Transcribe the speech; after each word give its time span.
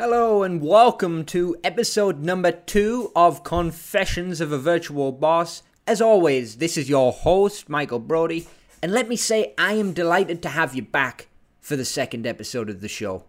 Hello 0.00 0.42
and 0.42 0.62
welcome 0.62 1.26
to 1.26 1.58
episode 1.62 2.20
number 2.20 2.52
two 2.52 3.12
of 3.14 3.44
Confessions 3.44 4.40
of 4.40 4.50
a 4.50 4.56
Virtual 4.56 5.12
Boss. 5.12 5.62
As 5.86 6.00
always, 6.00 6.56
this 6.56 6.78
is 6.78 6.88
your 6.88 7.12
host, 7.12 7.68
Michael 7.68 7.98
Brody, 7.98 8.48
and 8.82 8.92
let 8.92 9.10
me 9.10 9.16
say 9.16 9.52
I 9.58 9.74
am 9.74 9.92
delighted 9.92 10.40
to 10.40 10.48
have 10.48 10.74
you 10.74 10.80
back 10.80 11.28
for 11.60 11.76
the 11.76 11.84
second 11.84 12.26
episode 12.26 12.70
of 12.70 12.80
the 12.80 12.88
show. 12.88 13.24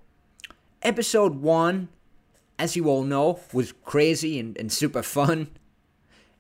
Episode 0.82 1.42
one, 1.42 1.90
as 2.58 2.78
you 2.78 2.88
all 2.88 3.04
know, 3.04 3.42
was 3.52 3.74
crazy 3.84 4.40
and, 4.40 4.58
and 4.58 4.72
super 4.72 5.04
fun. 5.04 5.50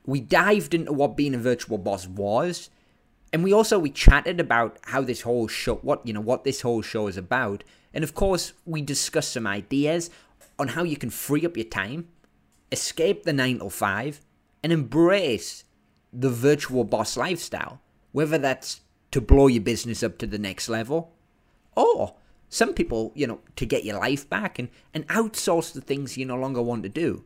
We 0.06 0.22
dived 0.22 0.74
into 0.74 0.94
what 0.94 1.18
being 1.18 1.36
a 1.36 1.40
virtual 1.40 1.78
boss 1.78 2.08
was, 2.08 2.70
and 3.34 3.44
we 3.44 3.52
also 3.52 3.78
we 3.78 3.90
chatted 3.90 4.40
about 4.40 4.78
how 4.84 5.02
this 5.02 5.24
whole 5.24 5.50
show 5.50 5.76
what 5.76 6.08
you 6.08 6.14
know 6.14 6.22
what 6.22 6.46
this 6.46 6.62
whole 6.62 6.82
show 6.82 7.08
is 7.08 7.18
about 7.18 7.66
and 7.94 8.04
of 8.04 8.14
course 8.14 8.54
we 8.66 8.82
discuss 8.82 9.28
some 9.28 9.48
ideas 9.48 10.10
on 10.58 10.70
how 10.70 10.84
you 10.84 10.98
can 10.98 11.10
free 11.10 11.46
up 11.46 11.58
your 11.58 11.66
time 11.66 12.08
escape 12.72 13.24
the 13.24 13.34
9 13.34 13.60
to 13.60 13.70
5 13.70 14.22
and 14.64 14.72
embrace 14.72 15.64
the 16.14 16.30
virtual 16.30 16.84
boss 16.84 17.18
lifestyle 17.18 17.82
whether 18.12 18.38
that's 18.38 18.82
to 19.12 19.22
blow 19.22 19.48
your 19.48 19.64
business 19.64 20.04
up 20.04 20.18
to 20.18 20.28
the 20.28 20.40
next 20.40 20.70
level 20.70 21.12
or 21.76 22.16
some 22.50 22.74
people 22.74 23.12
you 23.16 23.28
know 23.28 23.40
to 23.56 23.66
get 23.66 23.84
your 23.84 24.00
life 24.00 24.30
back 24.30 24.60
and 24.60 24.70
and 24.94 25.08
outsource 25.08 25.74
the 25.74 25.82
things 25.82 26.18
you 26.18 26.26
no 26.26 26.36
longer 26.36 26.62
want 26.62 26.84
to 26.84 26.90
do 26.90 27.24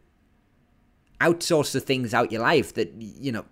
outsource 1.21 1.71
the 1.71 1.79
things 1.79 2.13
out 2.13 2.31
your 2.31 2.41
life 2.41 2.73
that 2.73 2.93
you 2.99 3.31
know 3.31 3.45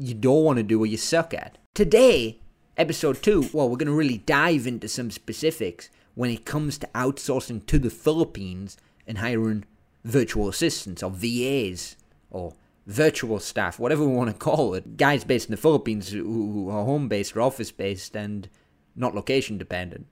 you 0.00 0.14
don't 0.14 0.44
want 0.44 0.56
to 0.56 0.62
do 0.62 0.80
or 0.82 0.86
you 0.86 0.96
suck 0.96 1.34
at. 1.34 1.58
Today, 1.74 2.40
episode 2.76 3.22
two, 3.22 3.48
well, 3.52 3.68
we're 3.68 3.76
going 3.76 3.86
to 3.86 3.92
really 3.92 4.18
dive 4.18 4.66
into 4.66 4.88
some 4.88 5.10
specifics 5.10 5.90
when 6.20 6.28
it 6.28 6.44
comes 6.44 6.76
to 6.76 6.86
outsourcing 6.94 7.64
to 7.64 7.78
the 7.78 7.88
Philippines 7.88 8.76
and 9.06 9.16
hiring 9.16 9.64
virtual 10.04 10.50
assistants 10.50 11.02
or 11.02 11.10
VAs 11.10 11.96
or 12.30 12.52
virtual 12.86 13.40
staff, 13.40 13.78
whatever 13.78 14.04
we 14.04 14.14
want 14.14 14.28
to 14.28 14.36
call 14.36 14.74
it. 14.74 14.98
Guys 14.98 15.24
based 15.24 15.48
in 15.48 15.52
the 15.52 15.56
Philippines 15.56 16.10
who 16.10 16.68
are 16.68 16.84
home 16.84 17.08
based 17.08 17.34
or 17.34 17.40
office 17.40 17.70
based 17.70 18.14
and 18.14 18.50
not 18.94 19.14
location 19.14 19.56
dependent. 19.56 20.08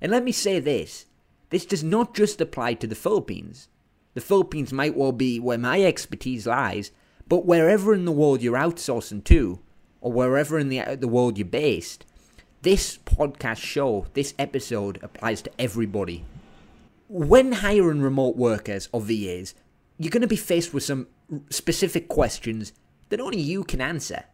And 0.00 0.10
let 0.10 0.24
me 0.24 0.32
say 0.32 0.58
this 0.58 1.06
this 1.50 1.64
does 1.64 1.84
not 1.84 2.12
just 2.12 2.40
apply 2.40 2.74
to 2.74 2.88
the 2.88 2.96
Philippines. 2.96 3.68
The 4.14 4.20
Philippines 4.20 4.72
might 4.72 4.96
well 4.96 5.12
be 5.12 5.38
where 5.38 5.58
my 5.58 5.80
expertise 5.80 6.48
lies, 6.48 6.90
but 7.28 7.46
wherever 7.46 7.94
in 7.94 8.04
the 8.04 8.10
world 8.10 8.42
you're 8.42 8.58
outsourcing 8.58 9.22
to, 9.26 9.60
or 10.00 10.10
wherever 10.10 10.58
in 10.58 10.70
the, 10.70 10.96
the 10.96 11.06
world 11.06 11.38
you're 11.38 11.46
based, 11.46 12.04
this 12.66 12.98
podcast 12.98 13.58
show, 13.58 14.08
this 14.14 14.34
episode 14.40 14.98
applies 15.00 15.40
to 15.40 15.50
everybody. 15.56 16.24
When 17.08 17.52
hiring 17.52 18.00
remote 18.00 18.34
workers 18.34 18.88
or 18.90 19.00
VAs, 19.00 19.54
you're 19.98 20.10
going 20.10 20.22
to 20.22 20.26
be 20.26 20.34
faced 20.34 20.74
with 20.74 20.82
some 20.82 21.06
specific 21.48 22.08
questions 22.08 22.72
that 23.10 23.20
only 23.20 23.40
you 23.40 23.62
can 23.62 23.80
answer. 23.80 24.24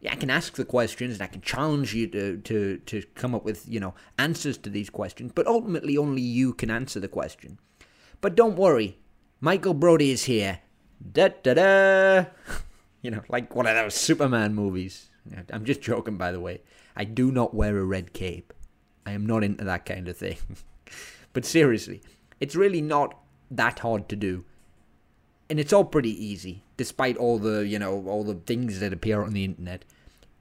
Yeah, 0.00 0.12
I 0.12 0.16
can 0.16 0.28
ask 0.28 0.56
the 0.56 0.64
questions 0.66 1.14
and 1.14 1.22
I 1.22 1.26
can 1.28 1.40
challenge 1.40 1.94
you 1.94 2.06
to, 2.08 2.36
to, 2.36 2.76
to 2.84 3.02
come 3.14 3.34
up 3.34 3.46
with, 3.46 3.66
you 3.66 3.80
know, 3.80 3.94
answers 4.18 4.58
to 4.58 4.68
these 4.68 4.90
questions, 4.90 5.32
but 5.34 5.46
ultimately 5.46 5.96
only 5.96 6.20
you 6.20 6.52
can 6.52 6.70
answer 6.70 7.00
the 7.00 7.08
question. 7.08 7.58
But 8.20 8.34
don't 8.34 8.56
worry, 8.56 8.98
Michael 9.40 9.72
Brody 9.72 10.10
is 10.10 10.24
here 10.24 10.60
da 11.00 11.28
da 11.42 11.54
da. 11.54 12.24
You 13.00 13.10
know, 13.10 13.22
like 13.30 13.54
one 13.54 13.66
of 13.66 13.74
those 13.74 13.94
Superman 13.94 14.54
movies. 14.54 15.08
I'm 15.50 15.64
just 15.64 15.80
joking, 15.80 16.18
by 16.18 16.32
the 16.32 16.40
way. 16.40 16.60
I 16.96 17.04
do 17.04 17.30
not 17.30 17.54
wear 17.54 17.78
a 17.78 17.84
red 17.84 18.12
cape. 18.12 18.52
I 19.06 19.12
am 19.12 19.26
not 19.26 19.44
into 19.44 19.64
that 19.64 19.86
kind 19.86 20.08
of 20.08 20.16
thing. 20.16 20.38
but 21.32 21.44
seriously, 21.44 22.02
it's 22.38 22.56
really 22.56 22.80
not 22.80 23.18
that 23.50 23.80
hard 23.80 24.08
to 24.08 24.16
do. 24.16 24.44
And 25.48 25.58
it's 25.58 25.72
all 25.72 25.84
pretty 25.84 26.12
easy, 26.24 26.62
despite 26.76 27.16
all 27.16 27.38
the, 27.38 27.66
you 27.66 27.78
know, 27.78 28.04
all 28.06 28.22
the 28.22 28.34
things 28.34 28.78
that 28.80 28.92
appear 28.92 29.22
on 29.22 29.32
the 29.32 29.44
internet. 29.44 29.84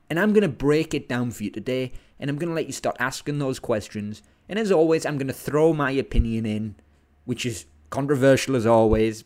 And 0.09 0.20
I'm 0.20 0.33
going 0.33 0.44
to 0.44 0.47
break 0.47 0.94
it 0.94 1.10
down 1.10 1.32
for 1.32 1.43
you 1.43 1.49
today, 1.49 1.92
and 2.20 2.30
I'm 2.30 2.37
going 2.37 2.49
to 2.49 2.55
let 2.55 2.67
you 2.67 2.73
start 2.73 2.98
asking 2.99 3.39
those 3.39 3.60
questions. 3.60 4.21
And 4.48 4.60
as 4.60 4.71
always, 4.71 5.05
I'm 5.05 5.17
going 5.17 5.27
to 5.27 5.33
throw 5.33 5.73
my 5.73 5.92
opinion 5.92 6.45
in, 6.45 6.76
which 7.26 7.45
is 7.45 7.66
controversial 7.89 8.55
as 8.55 8.66
always, 8.66 9.23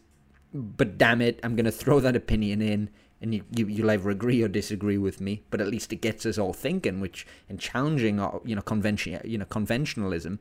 but 0.53 0.97
damn 0.97 1.22
it, 1.22 1.40
I'm 1.44 1.55
going 1.55 1.66
to 1.66 1.72
throw 1.72 2.00
that 2.00 2.16
opinion 2.16 2.61
in, 2.61 2.90
and 3.23 3.34
you, 3.34 3.44
you 3.56 3.67
you'll 3.67 3.89
either 3.89 4.09
agree 4.09 4.44
or 4.44 4.50
disagree 4.50 4.97
with 4.97 5.22
me. 5.22 5.44
But 5.50 5.61
at 5.61 5.67
least 5.67 5.94
it 5.94 6.01
gets 6.01 6.25
us 6.25 6.38
all 6.38 6.53
thinking, 6.53 7.00
which 7.00 7.25
and 7.50 7.59
challenging, 7.59 8.19
our, 8.19 8.41
you 8.44 8.53
know, 8.53 8.61
convention, 8.61 9.19
you 9.23 9.38
know, 9.38 9.45
conventionalism. 9.45 10.39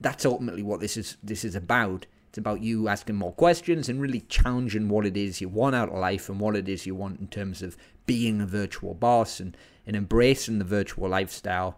That's 0.00 0.24
ultimately 0.24 0.62
what 0.62 0.80
this 0.80 0.96
is. 0.96 1.18
This 1.22 1.44
is 1.44 1.54
about. 1.54 2.06
It's 2.30 2.38
about 2.38 2.62
you 2.62 2.88
asking 2.88 3.16
more 3.16 3.32
questions 3.32 3.88
and 3.88 4.00
really 4.00 4.20
challenging 4.22 4.88
what 4.88 5.04
it 5.04 5.16
is 5.16 5.40
you 5.40 5.48
want 5.48 5.74
out 5.74 5.88
of 5.88 5.98
life 5.98 6.28
and 6.28 6.38
what 6.38 6.56
it 6.56 6.68
is 6.68 6.86
you 6.86 6.94
want 6.94 7.20
in 7.20 7.26
terms 7.26 7.60
of 7.60 7.76
being 8.06 8.40
a 8.40 8.46
virtual 8.46 8.94
boss 8.94 9.40
and, 9.40 9.56
and 9.84 9.96
embracing 9.96 10.58
the 10.58 10.64
virtual 10.64 11.08
lifestyle. 11.08 11.76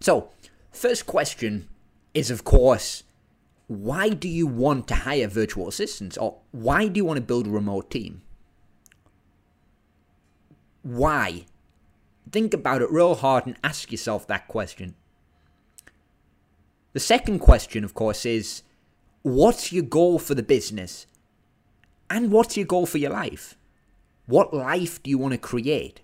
So, 0.00 0.30
first 0.72 1.06
question 1.06 1.68
is, 2.14 2.32
of 2.32 2.42
course, 2.42 3.04
why 3.68 4.08
do 4.08 4.28
you 4.28 4.46
want 4.46 4.88
to 4.88 4.94
hire 4.96 5.28
virtual 5.28 5.68
assistants 5.68 6.18
or 6.18 6.38
why 6.50 6.88
do 6.88 6.98
you 6.98 7.04
want 7.04 7.18
to 7.18 7.22
build 7.22 7.46
a 7.46 7.50
remote 7.50 7.88
team? 7.88 8.22
Why? 10.86 11.46
Think 12.30 12.54
about 12.54 12.80
it 12.80 12.92
real 12.92 13.16
hard 13.16 13.44
and 13.44 13.56
ask 13.64 13.90
yourself 13.90 14.24
that 14.28 14.46
question. 14.46 14.94
The 16.92 17.00
second 17.00 17.40
question, 17.40 17.82
of 17.82 17.92
course, 17.92 18.24
is 18.24 18.62
what's 19.22 19.72
your 19.72 19.82
goal 19.82 20.20
for 20.20 20.36
the 20.36 20.44
business? 20.44 21.08
And 22.08 22.30
what's 22.30 22.56
your 22.56 22.66
goal 22.66 22.86
for 22.86 22.98
your 22.98 23.10
life? 23.10 23.56
What 24.26 24.54
life 24.54 25.02
do 25.02 25.10
you 25.10 25.18
want 25.18 25.32
to 25.32 25.38
create? 25.38 26.02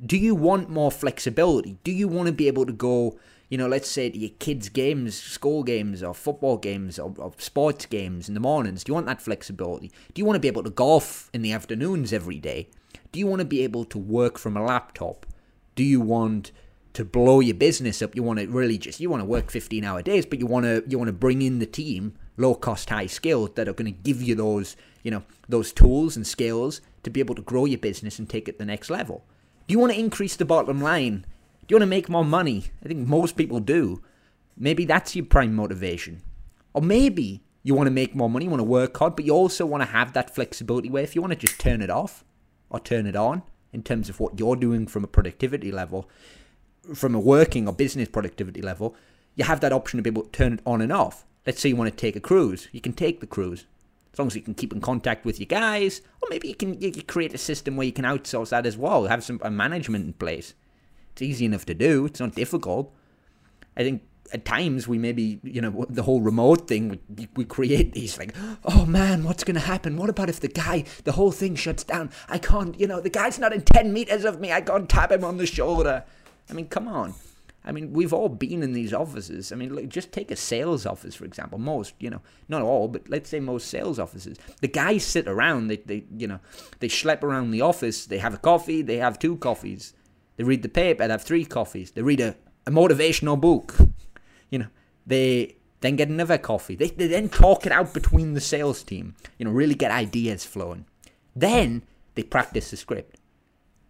Do 0.00 0.16
you 0.16 0.36
want 0.36 0.70
more 0.70 0.92
flexibility? 0.92 1.78
Do 1.82 1.90
you 1.90 2.06
want 2.06 2.28
to 2.28 2.32
be 2.32 2.46
able 2.46 2.66
to 2.66 2.72
go 2.72 3.18
you 3.48 3.58
know, 3.58 3.66
let's 3.66 3.88
say 3.88 4.10
to 4.10 4.18
your 4.18 4.30
kids' 4.38 4.68
games, 4.68 5.16
school 5.16 5.64
games, 5.64 6.02
or 6.02 6.14
football 6.14 6.58
games, 6.58 6.98
or, 6.98 7.14
or, 7.16 7.32
sports 7.38 7.86
games 7.86 8.28
in 8.28 8.34
the 8.34 8.40
mornings? 8.40 8.84
Do 8.84 8.90
you 8.90 8.94
want 8.94 9.06
that 9.06 9.22
flexibility? 9.22 9.90
Do 10.12 10.20
you 10.20 10.26
want 10.26 10.36
to 10.36 10.40
be 10.40 10.48
able 10.48 10.62
to 10.64 10.70
golf 10.70 11.30
in 11.32 11.40
the 11.40 11.52
afternoons 11.52 12.12
every 12.12 12.38
day? 12.38 12.68
Do 13.12 13.18
you 13.18 13.26
want 13.26 13.40
to 13.40 13.46
be 13.46 13.62
able 13.62 13.84
to 13.86 13.98
work 13.98 14.38
from 14.38 14.56
a 14.56 14.64
laptop? 14.64 15.26
Do 15.74 15.82
you 15.82 16.00
want 16.00 16.52
to 16.94 17.04
blow 17.04 17.40
your 17.40 17.54
business 17.54 18.02
up? 18.02 18.14
You 18.14 18.22
want 18.22 18.38
to 18.40 18.46
really 18.46 18.78
just 18.78 19.00
you 19.00 19.10
want 19.10 19.20
to 19.20 19.26
work 19.26 19.50
15 19.50 19.84
hour 19.84 20.02
days, 20.02 20.26
but 20.26 20.38
you 20.38 20.46
want 20.46 20.64
to 20.64 20.84
you 20.86 20.98
want 20.98 21.08
to 21.08 21.12
bring 21.12 21.42
in 21.42 21.58
the 21.58 21.66
team, 21.66 22.14
low 22.36 22.54
cost, 22.54 22.90
high 22.90 23.06
skilled 23.06 23.56
that 23.56 23.68
are 23.68 23.72
going 23.72 23.92
to 23.92 24.02
give 24.02 24.22
you 24.22 24.34
those 24.34 24.76
you 25.02 25.10
know 25.10 25.22
those 25.48 25.72
tools 25.72 26.16
and 26.16 26.26
skills 26.26 26.80
to 27.02 27.10
be 27.10 27.20
able 27.20 27.34
to 27.34 27.42
grow 27.42 27.64
your 27.64 27.78
business 27.78 28.18
and 28.18 28.28
take 28.28 28.48
it 28.48 28.52
to 28.52 28.58
the 28.58 28.64
next 28.64 28.90
level. 28.90 29.24
Do 29.66 29.72
you 29.72 29.78
want 29.78 29.92
to 29.92 29.98
increase 29.98 30.36
the 30.36 30.44
bottom 30.44 30.80
line 30.80 31.24
do 31.68 31.74
you 31.74 31.76
want 31.76 31.82
to 31.82 31.96
make 31.96 32.08
more 32.08 32.24
money? 32.24 32.64
I 32.82 32.88
think 32.88 33.06
most 33.06 33.36
people 33.36 33.60
do. 33.60 34.02
Maybe 34.56 34.86
that's 34.86 35.14
your 35.14 35.26
prime 35.26 35.54
motivation. 35.54 36.22
Or 36.72 36.80
maybe 36.80 37.42
you 37.62 37.74
want 37.74 37.88
to 37.88 37.92
make 37.92 38.14
more 38.14 38.30
money, 38.30 38.46
you 38.46 38.50
want 38.50 38.60
to 38.60 38.64
work 38.64 38.96
hard, 38.96 39.16
but 39.16 39.26
you 39.26 39.34
also 39.34 39.66
want 39.66 39.82
to 39.82 39.88
have 39.90 40.14
that 40.14 40.34
flexibility 40.34 40.88
where 40.88 41.02
if 41.02 41.14
you 41.14 41.20
want 41.20 41.34
to 41.34 41.38
just 41.38 41.60
turn 41.60 41.82
it 41.82 41.90
off 41.90 42.24
or 42.70 42.80
turn 42.80 43.06
it 43.06 43.16
on 43.16 43.42
in 43.72 43.82
terms 43.82 44.08
of 44.08 44.20
what 44.20 44.38
you're 44.38 44.56
doing 44.56 44.86
from 44.86 45.04
a 45.04 45.08
productivity 45.08 45.70
level, 45.70 46.08
from 46.94 47.14
a 47.14 47.20
working 47.20 47.66
or 47.68 47.72
business 47.72 48.08
productivity 48.08 48.62
level, 48.62 48.96
you 49.34 49.44
have 49.44 49.60
that 49.60 49.72
option 49.72 49.98
to 49.98 50.02
be 50.02 50.10
able 50.10 50.22
to 50.22 50.30
turn 50.30 50.54
it 50.54 50.60
on 50.66 50.80
and 50.80 50.92
off. 50.92 51.24
Let's 51.46 51.60
say 51.60 51.68
you 51.68 51.76
want 51.76 51.90
to 51.90 51.96
take 51.96 52.16
a 52.16 52.20
cruise, 52.20 52.68
you 52.72 52.80
can 52.80 52.92
take 52.92 53.20
the 53.20 53.26
cruise. 53.26 53.66
As 54.12 54.18
long 54.18 54.28
as 54.28 54.34
you 54.34 54.42
can 54.42 54.54
keep 54.54 54.72
in 54.72 54.80
contact 54.80 55.24
with 55.24 55.38
your 55.38 55.46
guys, 55.46 56.00
or 56.20 56.28
maybe 56.30 56.48
you 56.48 56.54
can 56.54 56.80
you, 56.80 56.90
create 57.02 57.34
a 57.34 57.38
system 57.38 57.76
where 57.76 57.86
you 57.86 57.92
can 57.92 58.04
outsource 58.04 58.48
that 58.48 58.66
as 58.66 58.76
well, 58.76 59.06
have 59.06 59.22
some 59.22 59.40
management 59.50 60.06
in 60.06 60.12
place. 60.14 60.54
It's 61.12 61.22
easy 61.22 61.44
enough 61.44 61.66
to 61.66 61.74
do. 61.74 62.06
It's 62.06 62.20
not 62.20 62.34
difficult. 62.34 62.92
I 63.76 63.82
think 63.82 64.02
at 64.32 64.44
times 64.44 64.86
we 64.86 64.98
maybe 64.98 65.40
you 65.42 65.60
know 65.60 65.86
the 65.88 66.02
whole 66.02 66.20
remote 66.20 66.68
thing 66.68 66.98
we, 67.08 67.28
we 67.36 67.44
create 67.44 67.92
these 67.92 68.18
like 68.18 68.34
oh 68.64 68.84
man 68.86 69.24
what's 69.24 69.44
going 69.44 69.54
to 69.54 69.60
happen? 69.60 69.96
What 69.96 70.10
about 70.10 70.28
if 70.28 70.40
the 70.40 70.48
guy 70.48 70.84
the 71.04 71.12
whole 71.12 71.32
thing 71.32 71.54
shuts 71.54 71.84
down? 71.84 72.10
I 72.28 72.38
can't 72.38 72.78
you 72.78 72.86
know 72.86 73.00
the 73.00 73.10
guy's 73.10 73.38
not 73.38 73.52
in 73.52 73.62
10 73.62 73.92
meters 73.92 74.24
of 74.24 74.40
me. 74.40 74.52
I 74.52 74.60
can't 74.60 74.88
tap 74.88 75.12
him 75.12 75.24
on 75.24 75.36
the 75.36 75.46
shoulder. 75.46 76.04
I 76.50 76.52
mean 76.52 76.68
come 76.68 76.88
on. 76.88 77.14
I 77.64 77.72
mean 77.72 77.92
we've 77.92 78.12
all 78.12 78.28
been 78.28 78.62
in 78.62 78.72
these 78.72 78.92
offices. 78.92 79.52
I 79.52 79.56
mean 79.56 79.74
like, 79.74 79.88
just 79.88 80.12
take 80.12 80.30
a 80.30 80.36
sales 80.36 80.86
office 80.86 81.14
for 81.14 81.24
example. 81.24 81.58
Most 81.58 81.94
you 81.98 82.10
know 82.10 82.22
not 82.48 82.62
all 82.62 82.88
but 82.88 83.08
let's 83.08 83.30
say 83.30 83.40
most 83.40 83.68
sales 83.68 83.98
offices 83.98 84.38
the 84.60 84.68
guys 84.68 85.04
sit 85.04 85.28
around 85.28 85.68
they, 85.68 85.76
they 85.76 86.04
you 86.16 86.26
know 86.26 86.40
they 86.80 86.88
schlep 86.88 87.22
around 87.22 87.50
the 87.50 87.62
office. 87.62 88.06
They 88.06 88.18
have 88.18 88.34
a 88.34 88.38
coffee 88.38 88.82
they 88.82 88.96
have 88.96 89.18
two 89.18 89.36
coffees. 89.36 89.94
They 90.36 90.44
read 90.44 90.62
the 90.62 90.68
paper, 90.68 91.06
they 91.06 91.12
have 91.12 91.22
three 91.22 91.44
coffees. 91.44 91.90
They 91.90 92.02
read 92.02 92.20
a, 92.20 92.36
a 92.66 92.70
motivational 92.70 93.40
book. 93.40 93.74
You 94.50 94.60
know, 94.60 94.66
they 95.06 95.56
then 95.80 95.96
get 95.96 96.08
another 96.08 96.38
coffee. 96.38 96.74
They, 96.74 96.88
they 96.88 97.06
then 97.06 97.28
talk 97.28 97.66
it 97.66 97.72
out 97.72 97.94
between 97.94 98.34
the 98.34 98.40
sales 98.40 98.82
team. 98.82 99.14
You 99.38 99.44
know, 99.44 99.52
really 99.52 99.74
get 99.74 99.90
ideas 99.90 100.44
flowing. 100.44 100.86
Then 101.36 101.82
they 102.14 102.22
practice 102.22 102.70
the 102.70 102.76
script. 102.76 103.16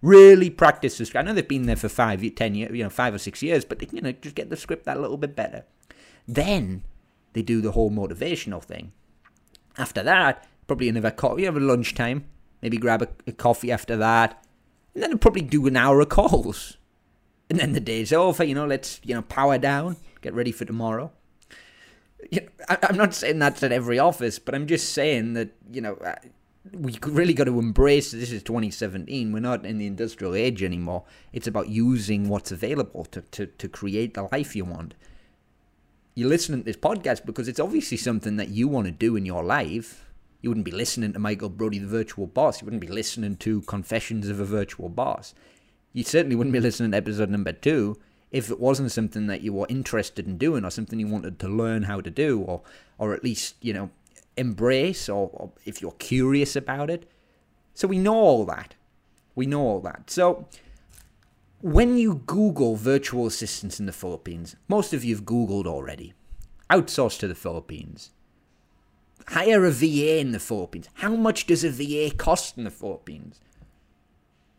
Really 0.02 0.50
practice 0.50 0.98
the 0.98 1.06
script. 1.06 1.24
I 1.24 1.26
know 1.26 1.34
they've 1.34 1.48
been 1.48 1.66
there 1.66 1.76
for 1.76 1.88
five, 1.88 2.22
ten 2.36 2.54
years, 2.54 2.76
you 2.76 2.84
know, 2.84 2.90
five 2.90 3.14
or 3.14 3.18
six 3.18 3.42
years, 3.42 3.64
but 3.64 3.78
they, 3.78 3.88
you 3.90 4.00
know, 4.00 4.12
just 4.12 4.34
get 4.34 4.50
the 4.50 4.56
script 4.56 4.84
that 4.84 5.00
little 5.00 5.16
bit 5.16 5.34
better. 5.34 5.64
Then 6.26 6.84
they 7.32 7.42
do 7.42 7.60
the 7.60 7.72
whole 7.72 7.90
motivational 7.90 8.62
thing. 8.62 8.92
After 9.76 10.02
that, 10.02 10.46
probably 10.66 10.88
another 10.88 11.10
coffee, 11.10 11.44
have 11.44 11.56
a 11.56 11.60
lunchtime, 11.60 12.26
maybe 12.60 12.76
grab 12.76 13.00
a, 13.02 13.08
a 13.26 13.32
coffee 13.32 13.72
after 13.72 13.96
that, 13.96 14.44
and 14.94 15.02
then 15.02 15.18
probably 15.18 15.42
do 15.42 15.66
an 15.66 15.76
hour 15.76 16.00
of 16.00 16.10
calls. 16.10 16.76
And 17.48 17.58
then 17.58 17.72
the 17.72 17.80
day's 17.80 18.12
over, 18.12 18.44
you 18.44 18.54
know, 18.54 18.66
let's, 18.66 19.00
you 19.04 19.14
know, 19.14 19.22
power 19.22 19.56
down, 19.56 19.96
get 20.20 20.34
ready 20.34 20.52
for 20.52 20.64
tomorrow. 20.64 21.10
You 22.30 22.42
know, 22.42 22.48
I, 22.68 22.78
I'm 22.82 22.96
not 22.96 23.14
saying 23.14 23.38
that's 23.38 23.62
at 23.62 23.72
every 23.72 23.98
office, 23.98 24.38
but 24.38 24.54
I'm 24.54 24.66
just 24.66 24.92
saying 24.92 25.34
that, 25.34 25.50
you 25.70 25.80
know, 25.80 25.94
uh, 25.94 26.16
we 26.72 26.98
really 27.06 27.34
got 27.34 27.44
to 27.44 27.58
embrace 27.58 28.10
this 28.10 28.30
is 28.30 28.42
2017 28.42 29.32
we're 29.32 29.40
not 29.40 29.64
in 29.64 29.78
the 29.78 29.86
industrial 29.86 30.34
age 30.34 30.62
anymore. 30.62 31.04
It's 31.32 31.46
about 31.46 31.68
using 31.68 32.28
what's 32.28 32.52
available 32.52 33.04
to, 33.06 33.22
to, 33.22 33.46
to 33.46 33.68
create 33.68 34.14
the 34.14 34.24
life 34.24 34.54
you 34.54 34.64
want. 34.64 34.94
You're 36.14 36.28
listening 36.28 36.60
to 36.60 36.64
this 36.64 36.76
podcast 36.76 37.24
because 37.24 37.48
it's 37.48 37.60
obviously 37.60 37.96
something 37.96 38.36
that 38.36 38.48
you 38.48 38.68
want 38.68 38.86
to 38.86 38.92
do 38.92 39.16
in 39.16 39.24
your 39.24 39.44
life. 39.44 40.04
You 40.40 40.50
wouldn't 40.50 40.64
be 40.64 40.72
listening 40.72 41.12
to 41.12 41.18
michael 41.18 41.48
brody 41.48 41.78
the 41.78 41.86
virtual 41.86 42.26
boss. 42.26 42.60
You 42.60 42.66
wouldn't 42.66 42.80
be 42.80 42.88
listening 42.88 43.36
to 43.36 43.62
confessions 43.62 44.28
of 44.28 44.40
a 44.40 44.44
virtual 44.44 44.88
boss. 44.88 45.34
You 45.92 46.04
certainly 46.04 46.36
wouldn't 46.36 46.52
be 46.52 46.60
listening 46.60 46.90
to 46.90 46.96
episode 46.96 47.30
number 47.30 47.52
two 47.52 47.96
if 48.30 48.50
it 48.50 48.60
wasn't 48.60 48.92
something 48.92 49.26
that 49.26 49.40
you 49.40 49.52
were 49.52 49.66
interested 49.68 50.26
in 50.26 50.38
doing 50.38 50.64
or 50.64 50.70
something 50.70 51.00
you 51.00 51.06
wanted 51.06 51.38
to 51.38 51.48
learn 51.48 51.84
how 51.84 52.00
to 52.00 52.10
do 52.10 52.40
or 52.40 52.62
or 52.98 53.14
at 53.14 53.24
least 53.24 53.56
you 53.60 53.72
know 53.72 53.90
embrace 54.36 55.08
or, 55.08 55.30
or 55.32 55.50
if 55.64 55.82
you're 55.82 55.92
curious 55.92 56.56
about 56.56 56.90
it. 56.90 57.10
So 57.74 57.88
we 57.88 57.98
know 57.98 58.14
all 58.14 58.44
that. 58.46 58.74
We 59.34 59.46
know 59.46 59.62
all 59.62 59.80
that. 59.80 60.10
So 60.10 60.46
when 61.60 61.96
you 61.96 62.22
Google 62.26 62.76
virtual 62.76 63.26
assistants 63.26 63.80
in 63.80 63.86
the 63.86 63.92
Philippines, 63.92 64.56
most 64.68 64.92
of 64.92 65.04
you've 65.04 65.24
Googled 65.24 65.66
already. 65.66 66.14
Outsource 66.70 67.18
to 67.20 67.28
the 67.28 67.34
Philippines. 67.34 68.10
Hire 69.28 69.64
a 69.64 69.70
VA 69.70 70.18
in 70.18 70.32
the 70.32 70.38
Philippines. 70.38 70.88
How 70.94 71.14
much 71.14 71.46
does 71.46 71.64
a 71.64 71.70
VA 71.70 72.14
cost 72.14 72.56
in 72.56 72.64
the 72.64 72.70
Philippines? 72.70 73.40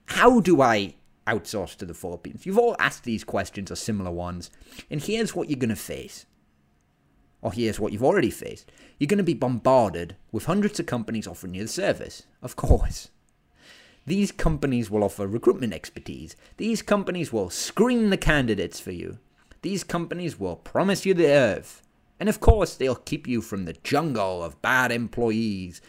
How 0.05 0.39
do 0.39 0.61
I 0.61 0.95
outsource 1.33 1.75
to 1.77 1.85
the 1.85 1.93
Philippines? 1.93 2.45
You've 2.45 2.57
all 2.57 2.75
asked 2.79 3.03
these 3.03 3.23
questions 3.23 3.71
or 3.71 3.75
similar 3.75 4.11
ones, 4.11 4.49
and 4.89 5.01
here's 5.01 5.35
what 5.35 5.49
you're 5.49 5.59
going 5.59 5.69
to 5.69 5.75
face 5.75 6.25
or 7.41 7.53
here's 7.53 7.79
what 7.79 7.93
you've 7.93 8.03
already 8.03 8.29
faced, 8.29 8.71
you're 8.97 9.07
going 9.07 9.17
to 9.17 9.23
be 9.23 9.33
bombarded 9.33 10.15
with 10.31 10.45
hundreds 10.45 10.79
of 10.79 10.85
companies 10.85 11.27
offering 11.27 11.53
you 11.53 11.63
the 11.63 11.69
service. 11.69 12.23
Of 12.41 12.55
course. 12.55 13.09
These 14.05 14.31
companies 14.31 14.89
will 14.89 15.03
offer 15.03 15.27
recruitment 15.27 15.73
expertise. 15.73 16.35
These 16.57 16.81
companies 16.81 17.31
will 17.31 17.49
screen 17.49 18.09
the 18.09 18.17
candidates 18.17 18.79
for 18.79 18.91
you. 18.91 19.19
These 19.61 19.83
companies 19.83 20.39
will 20.39 20.55
promise 20.55 21.05
you 21.05 21.13
the 21.13 21.27
earth. 21.27 21.83
And 22.19 22.27
of 22.27 22.39
course, 22.39 22.75
they'll 22.75 22.95
keep 22.95 23.27
you 23.27 23.41
from 23.41 23.65
the 23.65 23.77
jungle 23.83 24.43
of 24.43 24.61
bad 24.61 24.91
employees. 24.91 25.81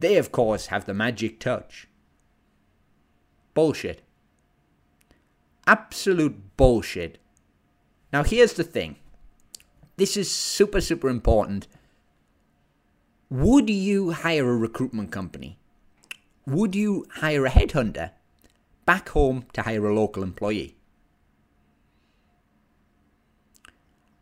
They, 0.00 0.16
of 0.16 0.32
course, 0.32 0.66
have 0.66 0.86
the 0.86 0.94
magic 0.94 1.38
touch. 1.38 1.86
Bullshit. 3.54 4.02
Absolute 5.66 6.56
bullshit. 6.56 7.18
Now, 8.12 8.22
here's 8.22 8.52
the 8.52 8.64
thing 8.64 8.96
this 9.96 10.16
is 10.16 10.30
super, 10.30 10.80
super 10.80 11.08
important. 11.08 11.66
Would 13.28 13.68
you 13.68 14.12
hire 14.12 14.48
a 14.48 14.56
recruitment 14.56 15.10
company? 15.10 15.58
Would 16.46 16.76
you 16.76 17.06
hire 17.16 17.44
a 17.44 17.50
headhunter 17.50 18.10
back 18.84 19.08
home 19.08 19.46
to 19.54 19.62
hire 19.62 19.84
a 19.86 19.94
local 19.94 20.22
employee? 20.22 20.76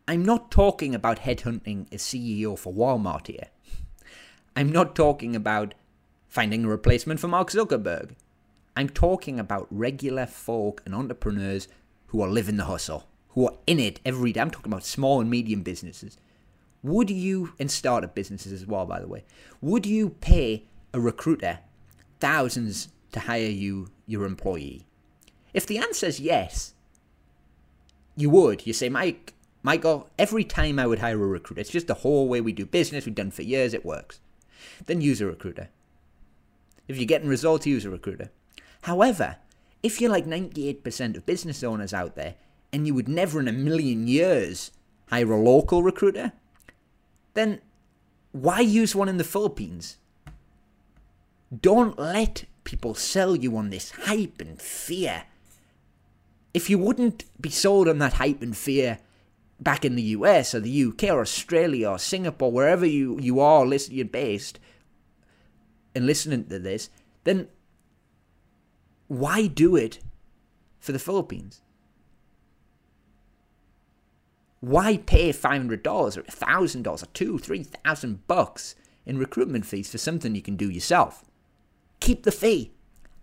I'm 0.07 0.25
not 0.25 0.49
talking 0.49 0.95
about 0.95 1.19
headhunting 1.19 1.91
a 1.91 1.97
CEO 1.97 2.57
for 2.57 2.73
Walmart 2.73 3.27
here. 3.27 3.49
I'm 4.55 4.71
not 4.71 4.95
talking 4.95 5.35
about 5.35 5.73
finding 6.27 6.65
a 6.65 6.69
replacement 6.69 7.19
for 7.19 7.27
Mark 7.27 7.51
Zuckerberg. 7.51 8.15
I'm 8.75 8.89
talking 8.89 9.39
about 9.39 9.67
regular 9.69 10.25
folk 10.25 10.81
and 10.85 10.93
entrepreneurs 10.93 11.67
who 12.07 12.21
are 12.21 12.29
living 12.29 12.57
the 12.57 12.65
hustle 12.65 13.07
who 13.35 13.47
are 13.47 13.53
in 13.67 13.79
it 13.79 13.99
every 14.05 14.31
day. 14.31 14.39
I'm 14.39 14.49
talking 14.49 14.71
about 14.71 14.85
small 14.85 15.21
and 15.21 15.29
medium 15.29 15.61
businesses. 15.61 16.17
Would 16.81 17.09
you, 17.09 17.53
and 17.59 17.69
startup 17.69 18.15
businesses 18.15 18.53
as 18.53 18.65
well, 18.65 18.85
by 18.85 18.99
the 18.99 19.07
way, 19.07 19.25
would 19.61 19.85
you 19.85 20.09
pay 20.09 20.63
a 20.93 20.99
recruiter 20.99 21.59
thousands 22.19 22.89
to 23.11 23.19
hire 23.21 23.41
you, 23.41 23.89
your 24.07 24.25
employee? 24.25 24.87
If 25.53 25.67
the 25.67 25.77
answer 25.77 26.07
is 26.07 26.19
yes, 26.19 26.73
you 28.15 28.29
would. 28.29 28.65
You 28.65 28.71
say, 28.71 28.87
Mike, 28.87 29.33
Michael, 29.63 30.09
every 30.17 30.45
time 30.45 30.79
I 30.79 30.87
would 30.87 30.99
hire 30.99 31.21
a 31.21 31.27
recruiter, 31.27 31.59
it's 31.59 31.69
just 31.69 31.87
the 31.87 31.93
whole 31.95 32.29
way 32.29 32.39
we 32.39 32.53
do 32.53 32.65
business, 32.65 33.05
we've 33.05 33.15
done 33.15 33.31
for 33.31 33.41
years, 33.41 33.73
it 33.73 33.85
works. 33.85 34.21
Then 34.85 35.01
use 35.01 35.19
a 35.19 35.25
recruiter. 35.25 35.69
If 36.87 36.97
you're 36.97 37.05
getting 37.05 37.27
results, 37.27 37.65
use 37.65 37.83
a 37.83 37.89
recruiter. 37.89 38.29
However, 38.85 39.37
if 39.81 39.99
you're 39.99 40.11
like 40.11 40.27
98% 40.27 41.17
of 41.17 41.25
business 41.25 41.63
owners 41.63 41.91
out 41.91 42.15
there 42.15 42.35
and 42.71 42.85
you 42.85 42.93
would 42.93 43.09
never 43.09 43.39
in 43.39 43.47
a 43.47 43.51
million 43.51 44.07
years 44.07 44.69
hire 45.07 45.31
a 45.31 45.41
local 45.41 45.81
recruiter, 45.81 46.33
then 47.33 47.61
why 48.31 48.59
use 48.59 48.93
one 48.93 49.09
in 49.09 49.17
the 49.17 49.23
Philippines? 49.23 49.97
Don't 51.61 51.97
let 51.97 52.45
people 52.63 52.93
sell 52.93 53.35
you 53.35 53.57
on 53.57 53.71
this 53.71 53.89
hype 53.89 54.39
and 54.39 54.61
fear. 54.61 55.23
If 56.53 56.69
you 56.69 56.77
wouldn't 56.77 57.23
be 57.41 57.49
sold 57.49 57.87
on 57.87 57.97
that 57.97 58.13
hype 58.13 58.43
and 58.43 58.55
fear 58.55 58.99
back 59.59 59.83
in 59.83 59.95
the 59.95 60.13
US 60.19 60.53
or 60.53 60.59
the 60.59 60.83
UK 60.83 61.05
or 61.05 61.21
Australia 61.21 61.89
or 61.89 61.97
Singapore, 61.97 62.51
wherever 62.51 62.85
you, 62.85 63.17
you 63.19 63.39
are 63.39 63.65
listen, 63.65 63.95
you're 63.95 64.05
based 64.05 64.59
and 65.95 66.05
listening 66.05 66.45
to 66.45 66.59
this, 66.59 66.91
then 67.23 67.47
why 69.07 69.47
do 69.47 69.75
it 69.75 69.99
for 70.79 70.91
the 70.91 70.99
Philippines? 70.99 71.61
Why 74.61 74.97
pay 74.97 75.31
$500 75.31 76.17
or 76.17 76.23
$1,000 76.23 76.87
or 76.87 77.05
two, 77.13 77.37
3000 77.37 78.27
bucks 78.27 78.75
in 79.05 79.19
recruitment 79.19 79.65
fees 79.65 79.91
for 79.91 79.99
something 79.99 80.33
you 80.33 80.41
can 80.41 80.55
do 80.55 80.69
yourself? 80.69 81.23
Keep 81.99 82.23
the 82.23 82.31
fee. 82.31 82.71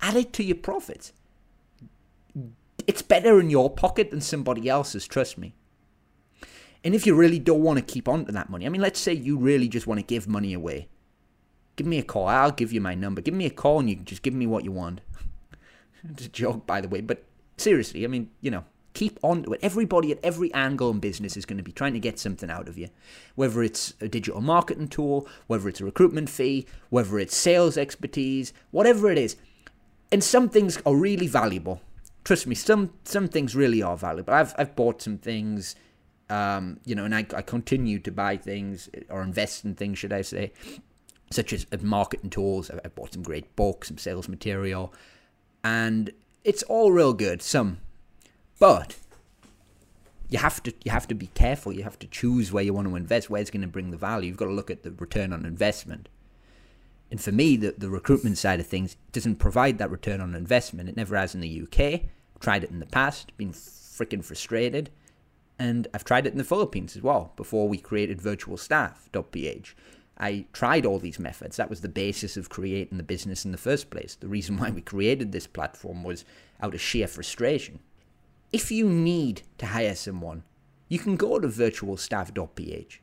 Add 0.00 0.16
it 0.16 0.32
to 0.34 0.44
your 0.44 0.56
profits. 0.56 1.12
It's 2.86 3.02
better 3.02 3.40
in 3.40 3.50
your 3.50 3.70
pocket 3.70 4.10
than 4.10 4.20
somebody 4.20 4.68
else's, 4.68 5.06
trust 5.06 5.38
me. 5.38 5.54
And 6.84 6.94
if 6.94 7.06
you 7.06 7.14
really 7.14 7.38
don't 7.38 7.62
want 7.62 7.78
to 7.78 7.84
keep 7.84 8.08
on 8.08 8.24
to 8.24 8.32
that 8.32 8.50
money, 8.50 8.66
I 8.66 8.68
mean, 8.68 8.80
let's 8.80 8.98
say 9.00 9.12
you 9.12 9.36
really 9.36 9.68
just 9.68 9.86
want 9.86 10.00
to 10.00 10.06
give 10.06 10.26
money 10.28 10.52
away. 10.52 10.88
Give 11.76 11.86
me 11.86 11.98
a 11.98 12.02
call. 12.02 12.26
I'll 12.26 12.50
give 12.50 12.72
you 12.72 12.80
my 12.80 12.94
number. 12.94 13.20
Give 13.20 13.34
me 13.34 13.46
a 13.46 13.50
call 13.50 13.80
and 13.80 13.88
you 13.88 13.96
can 13.96 14.04
just 14.04 14.22
give 14.22 14.34
me 14.34 14.46
what 14.46 14.64
you 14.64 14.72
want. 14.72 15.00
It's 16.10 16.26
a 16.26 16.28
joke, 16.28 16.66
by 16.66 16.80
the 16.80 16.88
way, 16.88 17.00
but 17.00 17.24
seriously, 17.56 18.04
I 18.04 18.08
mean, 18.08 18.30
you 18.40 18.50
know, 18.50 18.64
keep 18.94 19.18
on 19.22 19.42
to 19.44 19.52
it. 19.52 19.60
Everybody 19.62 20.12
at 20.12 20.18
every 20.22 20.52
angle 20.54 20.90
in 20.90 21.00
business 21.00 21.36
is 21.36 21.46
going 21.46 21.58
to 21.58 21.62
be 21.62 21.72
trying 21.72 21.94
to 21.94 22.00
get 22.00 22.18
something 22.18 22.50
out 22.50 22.68
of 22.68 22.76
you. 22.78 22.88
Whether 23.34 23.62
it's 23.62 23.94
a 24.00 24.08
digital 24.08 24.40
marketing 24.40 24.88
tool, 24.88 25.26
whether 25.46 25.68
it's 25.68 25.80
a 25.80 25.84
recruitment 25.84 26.28
fee, 26.28 26.66
whether 26.90 27.18
it's 27.18 27.36
sales 27.36 27.76
expertise, 27.76 28.52
whatever 28.70 29.10
it 29.10 29.18
is. 29.18 29.36
And 30.10 30.22
some 30.22 30.48
things 30.48 30.78
are 30.84 30.94
really 30.94 31.26
valuable. 31.26 31.80
Trust 32.24 32.46
me, 32.46 32.54
some 32.54 32.92
some 33.04 33.28
things 33.28 33.56
really 33.56 33.82
are 33.82 33.96
valuable. 33.96 34.34
I've 34.34 34.54
I've 34.58 34.76
bought 34.76 35.02
some 35.02 35.18
things, 35.18 35.74
um, 36.28 36.78
you 36.84 36.94
know, 36.94 37.04
and 37.04 37.14
I, 37.14 37.26
I 37.34 37.42
continue 37.42 37.98
to 38.00 38.12
buy 38.12 38.36
things 38.36 38.88
or 39.08 39.22
invest 39.22 39.64
in 39.64 39.74
things, 39.74 39.98
should 39.98 40.12
I 40.12 40.22
say, 40.22 40.52
such 41.30 41.52
as 41.52 41.66
marketing 41.82 42.30
tools. 42.30 42.70
I've 42.70 42.94
bought 42.94 43.14
some 43.14 43.22
great 43.22 43.56
books, 43.56 43.88
some 43.88 43.98
sales 43.98 44.28
material, 44.28 44.92
and 45.62 46.12
it's 46.44 46.62
all 46.64 46.92
real 46.92 47.12
good. 47.12 47.42
Some 47.42 47.78
but 48.62 48.96
you 50.28 50.38
have 50.38 50.62
to 50.62 50.72
you 50.84 50.92
have 50.92 51.08
to 51.08 51.16
be 51.16 51.26
careful. 51.26 51.72
You 51.72 51.82
have 51.82 51.98
to 51.98 52.06
choose 52.06 52.52
where 52.52 52.62
you 52.62 52.72
want 52.72 52.86
to 52.86 52.94
invest, 52.94 53.28
where 53.28 53.40
it's 53.40 53.50
going 53.50 53.62
to 53.62 53.66
bring 53.66 53.90
the 53.90 53.96
value. 53.96 54.28
You've 54.28 54.36
got 54.36 54.44
to 54.46 54.52
look 54.52 54.70
at 54.70 54.84
the 54.84 54.92
return 54.92 55.32
on 55.32 55.44
investment. 55.44 56.08
And 57.10 57.20
for 57.20 57.32
me, 57.32 57.56
the, 57.56 57.74
the 57.76 57.90
recruitment 57.90 58.38
side 58.38 58.60
of 58.60 58.68
things 58.68 58.96
doesn't 59.10 59.36
provide 59.36 59.78
that 59.78 59.90
return 59.90 60.20
on 60.20 60.36
investment. 60.36 60.88
It 60.88 60.96
never 60.96 61.16
has 61.16 61.34
in 61.34 61.40
the 61.40 61.62
UK. 61.62 62.02
Tried 62.38 62.62
it 62.62 62.70
in 62.70 62.78
the 62.78 62.86
past, 62.86 63.36
been 63.36 63.52
freaking 63.52 64.24
frustrated. 64.24 64.90
And 65.58 65.88
I've 65.92 66.04
tried 66.04 66.26
it 66.26 66.32
in 66.32 66.38
the 66.38 66.44
Philippines 66.44 66.96
as 66.96 67.02
well 67.02 67.32
before 67.34 67.68
we 67.68 67.78
created 67.78 68.20
virtualstaff.ph. 68.20 69.76
I 70.18 70.46
tried 70.52 70.86
all 70.86 70.98
these 70.98 71.18
methods. 71.18 71.56
That 71.56 71.70
was 71.70 71.80
the 71.80 71.88
basis 71.88 72.36
of 72.36 72.48
creating 72.48 72.98
the 72.98 73.04
business 73.04 73.44
in 73.44 73.52
the 73.52 73.58
first 73.58 73.90
place. 73.90 74.14
The 74.14 74.28
reason 74.28 74.58
why 74.58 74.70
we 74.70 74.80
created 74.82 75.32
this 75.32 75.46
platform 75.46 76.04
was 76.04 76.24
out 76.60 76.74
of 76.74 76.80
sheer 76.80 77.08
frustration 77.08 77.80
if 78.52 78.70
you 78.70 78.88
need 78.88 79.42
to 79.58 79.66
hire 79.66 79.94
someone, 79.94 80.44
you 80.88 80.98
can 80.98 81.16
go 81.16 81.38
to 81.38 81.48
virtualstaff.ph. 81.48 83.02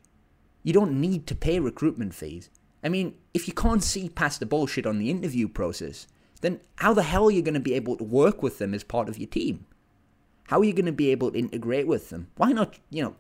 You 0.64 0.74
don't 0.74 1.02
need 1.02 1.26
to 1.28 1.36
pay 1.36 1.60
recruitment 1.60 2.14
fees. 2.14 2.50
I 2.84 2.90
mean, 2.90 3.16
if 3.34 3.48
you 3.48 3.54
can't 3.54 3.84
see 3.84 4.10
past 4.10 4.40
the 4.40 4.46
bullshit 4.46 4.86
on 4.86 5.00
the 5.00 5.10
interview 5.10 5.48
process, 5.48 6.08
then 6.42 6.62
how 6.76 6.94
the 6.94 7.04
hell 7.04 7.26
are 7.26 7.32
you 7.32 7.42
going 7.42 7.56
to 7.56 7.60
be 7.60 7.74
able 7.74 7.98
to 7.98 8.04
work 8.04 8.44
with 8.44 8.60
them 8.60 8.74
as 8.74 8.84
part 8.84 9.10
of 9.10 9.18
your 9.18 9.28
team? 9.28 9.66
How 10.48 10.60
are 10.60 10.64
you 10.64 10.74
going 10.74 10.86
to 10.86 10.92
be 10.92 11.10
able 11.10 11.32
to 11.32 11.40
integrate 11.40 11.88
with 11.88 12.10
them? 12.10 12.28
Why 12.38 12.52
not, 12.52 12.80
you 12.90 13.04
know, 13.04 13.16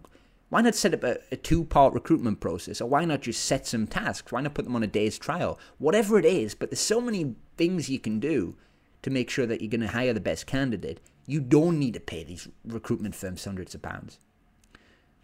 Why 0.50 0.62
not 0.62 0.76
set 0.76 0.94
up 0.94 1.04
a, 1.04 1.20
a 1.32 1.38
two 1.38 1.64
part 1.64 1.94
recruitment 1.94 2.40
process? 2.40 2.82
Or 2.82 2.90
why 2.90 3.06
not 3.06 3.22
just 3.22 3.46
set 3.46 3.68
some 3.68 3.88
tasks? 3.88 4.32
Why 4.32 4.42
not 4.42 4.56
put 4.56 4.66
them 4.66 4.76
on 4.76 4.84
a 4.84 4.88
day's 4.88 5.18
trial? 5.18 5.60
Whatever 5.78 6.18
it 6.18 6.26
is, 6.26 6.56
but 6.56 6.72
there's 6.72 6.80
so 6.80 7.00
many 7.00 7.36
things 7.58 7.90
you 7.90 8.00
can 8.00 8.20
do 8.20 8.56
to 9.02 9.10
make 9.10 9.30
sure 9.30 9.46
that 9.46 9.62
you're 9.62 9.70
going 9.70 9.82
to 9.82 9.88
hire 9.88 10.14
the 10.14 10.20
best 10.20 10.48
candidate. 10.48 11.00
You 11.28 11.40
don't 11.40 11.78
need 11.78 11.94
to 11.94 12.00
pay 12.00 12.24
these 12.24 12.48
recruitment 12.66 13.16
firms 13.16 13.46
hundreds 13.46 13.76
of 13.76 13.82
pounds, 13.82 14.20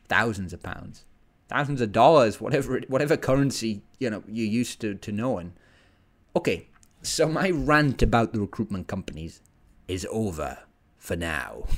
thousands 0.07 0.53
of 0.53 0.61
pounds, 0.61 1.05
thousands 1.49 1.81
of 1.81 1.91
dollars, 1.91 2.39
whatever 2.39 2.79
whatever 2.87 3.17
currency 3.17 3.81
you 3.99 4.09
know 4.09 4.23
you're 4.27 4.45
used 4.45 4.79
to, 4.81 4.93
to 4.93 5.11
knowing. 5.11 5.53
Okay, 6.35 6.67
so 7.01 7.27
my 7.27 7.49
rant 7.49 8.03
about 8.03 8.33
the 8.33 8.39
recruitment 8.39 8.87
companies 8.87 9.41
is 9.87 10.07
over 10.11 10.59
for 10.97 11.15
now. 11.15 11.63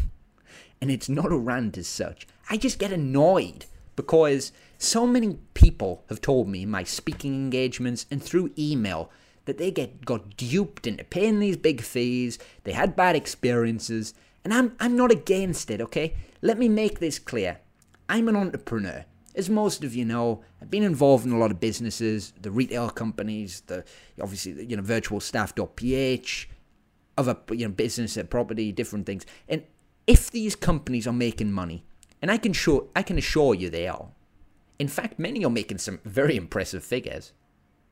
And 0.80 0.92
it's 0.92 1.10
not 1.10 1.32
a 1.32 1.38
rant 1.38 1.76
as 1.76 1.88
such. 1.88 2.28
I 2.50 2.58
just 2.58 2.80
get 2.80 2.92
annoyed 2.92 3.66
because 3.96 4.52
so 4.78 5.06
many 5.08 5.38
people 5.54 6.04
have 6.10 6.22
told 6.22 6.48
me 6.48 6.64
in 6.64 6.70
my 6.70 6.84
speaking 6.84 7.34
engagements 7.34 8.06
and 8.10 8.22
through 8.22 8.52
email 8.58 9.10
that 9.46 9.58
they 9.58 9.72
get 9.72 10.06
got 10.06 10.38
duped 10.38 10.86
into 10.86 11.04
paying 11.04 11.40
these 11.40 11.58
big 11.58 11.82
fees, 11.82 12.38
they 12.64 12.74
had 12.74 12.96
bad 12.96 13.16
experiences, 13.16 14.14
and 14.44 14.54
I'm 14.54 14.76
I'm 14.80 14.96
not 14.96 15.12
against 15.12 15.72
it, 15.72 15.82
okay? 15.82 16.14
Let 16.42 16.60
me 16.60 16.70
make 16.70 17.00
this 17.00 17.18
clear. 17.18 17.60
I'm 18.08 18.28
an 18.28 18.36
entrepreneur. 18.36 19.06
As 19.36 19.50
most 19.50 19.84
of 19.84 19.96
you 19.96 20.06
know, 20.06 20.44
I've 20.62 20.72
been 20.72 20.84
involved 20.84 21.26
in 21.26 21.32
a 21.32 21.38
lot 21.38 21.52
of 21.52 21.60
businesses, 21.60 22.34
the 22.42 22.52
retail 22.52 22.90
companies, 22.90 23.62
the 23.68 23.84
obviously 24.22 24.66
you 24.66 24.76
know 24.76 24.84
virtualstaff.ph, 24.84 26.50
other 27.18 27.38
you 27.52 27.68
know 27.68 27.74
business 27.74 28.18
property, 28.30 28.72
different 28.72 29.06
things. 29.06 29.26
And 29.48 29.64
if 30.06 30.30
these 30.30 30.56
companies 30.56 31.08
are 31.08 31.14
making 31.14 31.52
money, 31.52 31.86
and 32.22 32.32
I 32.32 32.38
can 32.38 32.54
show 32.54 32.90
I 32.96 33.04
can 33.04 33.18
assure 33.18 33.54
you 33.54 33.70
they 33.70 33.88
are. 33.88 34.10
In 34.80 34.88
fact, 34.88 35.18
many 35.20 35.44
are 35.44 35.50
making 35.50 35.80
some 35.80 36.00
very 36.06 36.36
impressive 36.36 36.84
figures. 36.84 37.34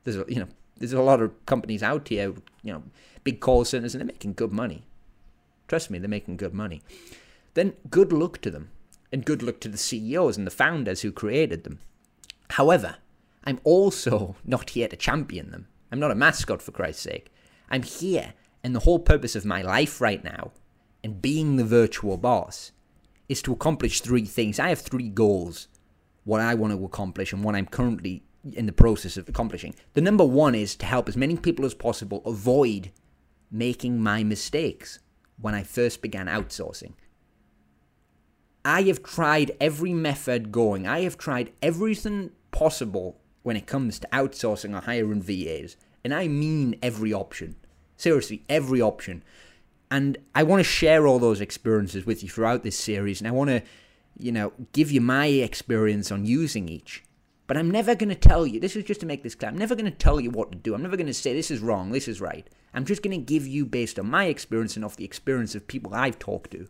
There's 0.04 0.16
a, 0.16 0.24
you 0.28 0.40
know 0.40 0.48
there's 0.76 0.92
a 0.92 1.02
lot 1.02 1.22
of 1.22 1.46
companies 1.46 1.82
out 1.82 2.08
here, 2.08 2.34
you 2.62 2.72
know, 2.72 2.82
big 3.24 3.40
call 3.40 3.64
centers, 3.64 3.94
and 3.94 4.00
they're 4.00 4.06
making 4.06 4.34
good 4.34 4.52
money. 4.52 4.84
Trust 5.68 5.90
me, 5.90 5.98
they're 5.98 6.08
making 6.08 6.36
good 6.36 6.54
money. 6.54 6.82
Then 7.54 7.72
good 7.90 8.12
luck 8.12 8.40
to 8.42 8.50
them, 8.50 8.70
and 9.10 9.24
good 9.24 9.42
luck 9.42 9.60
to 9.60 9.68
the 9.68 9.78
CEOs 9.78 10.36
and 10.36 10.46
the 10.46 10.50
founders 10.50 11.00
who 11.00 11.10
created 11.10 11.64
them. 11.64 11.80
However, 12.50 12.96
I'm 13.44 13.60
also 13.64 14.36
not 14.44 14.70
here 14.70 14.88
to 14.88 14.96
champion 14.96 15.50
them. 15.50 15.68
I'm 15.90 16.00
not 16.00 16.10
a 16.10 16.16
mascot 16.16 16.62
for 16.62 16.72
Christ's 16.72 17.02
sake. 17.02 17.32
I'm 17.70 17.82
here, 17.82 18.34
and 18.62 18.74
the 18.74 18.80
whole 18.80 18.98
purpose 18.98 19.34
of 19.34 19.44
my 19.44 19.62
life 19.62 20.00
right 20.00 20.22
now 20.22 20.52
and 21.02 21.22
being 21.22 21.56
the 21.56 21.64
virtual 21.64 22.16
boss 22.16 22.72
is 23.28 23.42
to 23.42 23.52
accomplish 23.52 24.00
three 24.00 24.24
things. 24.24 24.58
I 24.58 24.68
have 24.68 24.80
three 24.80 25.08
goals, 25.08 25.68
what 26.24 26.40
I 26.40 26.54
want 26.54 26.72
to 26.72 26.84
accomplish 26.84 27.32
and 27.32 27.42
what 27.42 27.54
I'm 27.54 27.66
currently 27.66 28.22
in 28.52 28.66
the 28.66 28.72
process 28.72 29.16
of 29.16 29.28
accomplishing. 29.28 29.74
The 29.94 30.00
number 30.00 30.24
one 30.24 30.54
is 30.54 30.76
to 30.76 30.86
help 30.86 31.08
as 31.08 31.16
many 31.16 31.36
people 31.36 31.64
as 31.64 31.74
possible 31.74 32.22
avoid 32.24 32.92
making 33.50 34.00
my 34.00 34.22
mistakes 34.22 34.98
when 35.40 35.54
I 35.54 35.62
first 35.62 36.02
began 36.02 36.26
outsourcing. 36.26 36.92
I 38.64 38.82
have 38.82 39.02
tried 39.02 39.52
every 39.60 39.92
method 39.92 40.50
going. 40.50 40.86
I 40.86 41.02
have 41.02 41.16
tried 41.16 41.52
everything 41.62 42.30
possible 42.50 43.20
when 43.42 43.56
it 43.56 43.66
comes 43.66 44.00
to 44.00 44.08
outsourcing 44.08 44.76
or 44.76 44.82
hiring 44.82 45.22
VAs. 45.22 45.76
And 46.02 46.12
I 46.12 46.26
mean 46.26 46.76
every 46.82 47.12
option. 47.12 47.56
Seriously, 47.96 48.44
every 48.48 48.80
option. 48.80 49.22
And 49.90 50.18
I 50.34 50.42
want 50.42 50.60
to 50.60 50.64
share 50.64 51.06
all 51.06 51.18
those 51.18 51.40
experiences 51.40 52.06
with 52.06 52.22
you 52.22 52.28
throughout 52.28 52.62
this 52.62 52.78
series. 52.78 53.20
And 53.20 53.28
I 53.28 53.30
want 53.30 53.50
to, 53.50 53.62
you 54.18 54.32
know, 54.32 54.52
give 54.72 54.90
you 54.90 55.00
my 55.00 55.26
experience 55.26 56.10
on 56.10 56.24
using 56.24 56.68
each. 56.68 57.04
But 57.46 57.56
I'm 57.56 57.70
never 57.70 57.94
going 57.94 58.08
to 58.08 58.16
tell 58.16 58.46
you, 58.46 58.58
this 58.58 58.74
is 58.74 58.84
just 58.84 59.00
to 59.00 59.06
make 59.06 59.22
this 59.22 59.36
clear, 59.36 59.50
I'm 59.50 59.58
never 59.58 59.76
going 59.76 59.90
to 59.90 59.96
tell 59.96 60.20
you 60.20 60.30
what 60.30 60.50
to 60.50 60.58
do. 60.58 60.74
I'm 60.74 60.82
never 60.82 60.96
going 60.96 61.06
to 61.06 61.14
say 61.14 61.32
this 61.32 61.50
is 61.50 61.60
wrong, 61.60 61.92
this 61.92 62.08
is 62.08 62.20
right. 62.20 62.48
I'm 62.74 62.84
just 62.84 63.02
going 63.02 63.16
to 63.18 63.24
give 63.24 63.46
you, 63.46 63.64
based 63.64 63.98
on 63.98 64.10
my 64.10 64.24
experience 64.24 64.74
and 64.74 64.84
off 64.84 64.96
the 64.96 65.04
experience 65.04 65.54
of 65.54 65.68
people 65.68 65.94
I've 65.94 66.18
talked 66.18 66.50
to. 66.50 66.66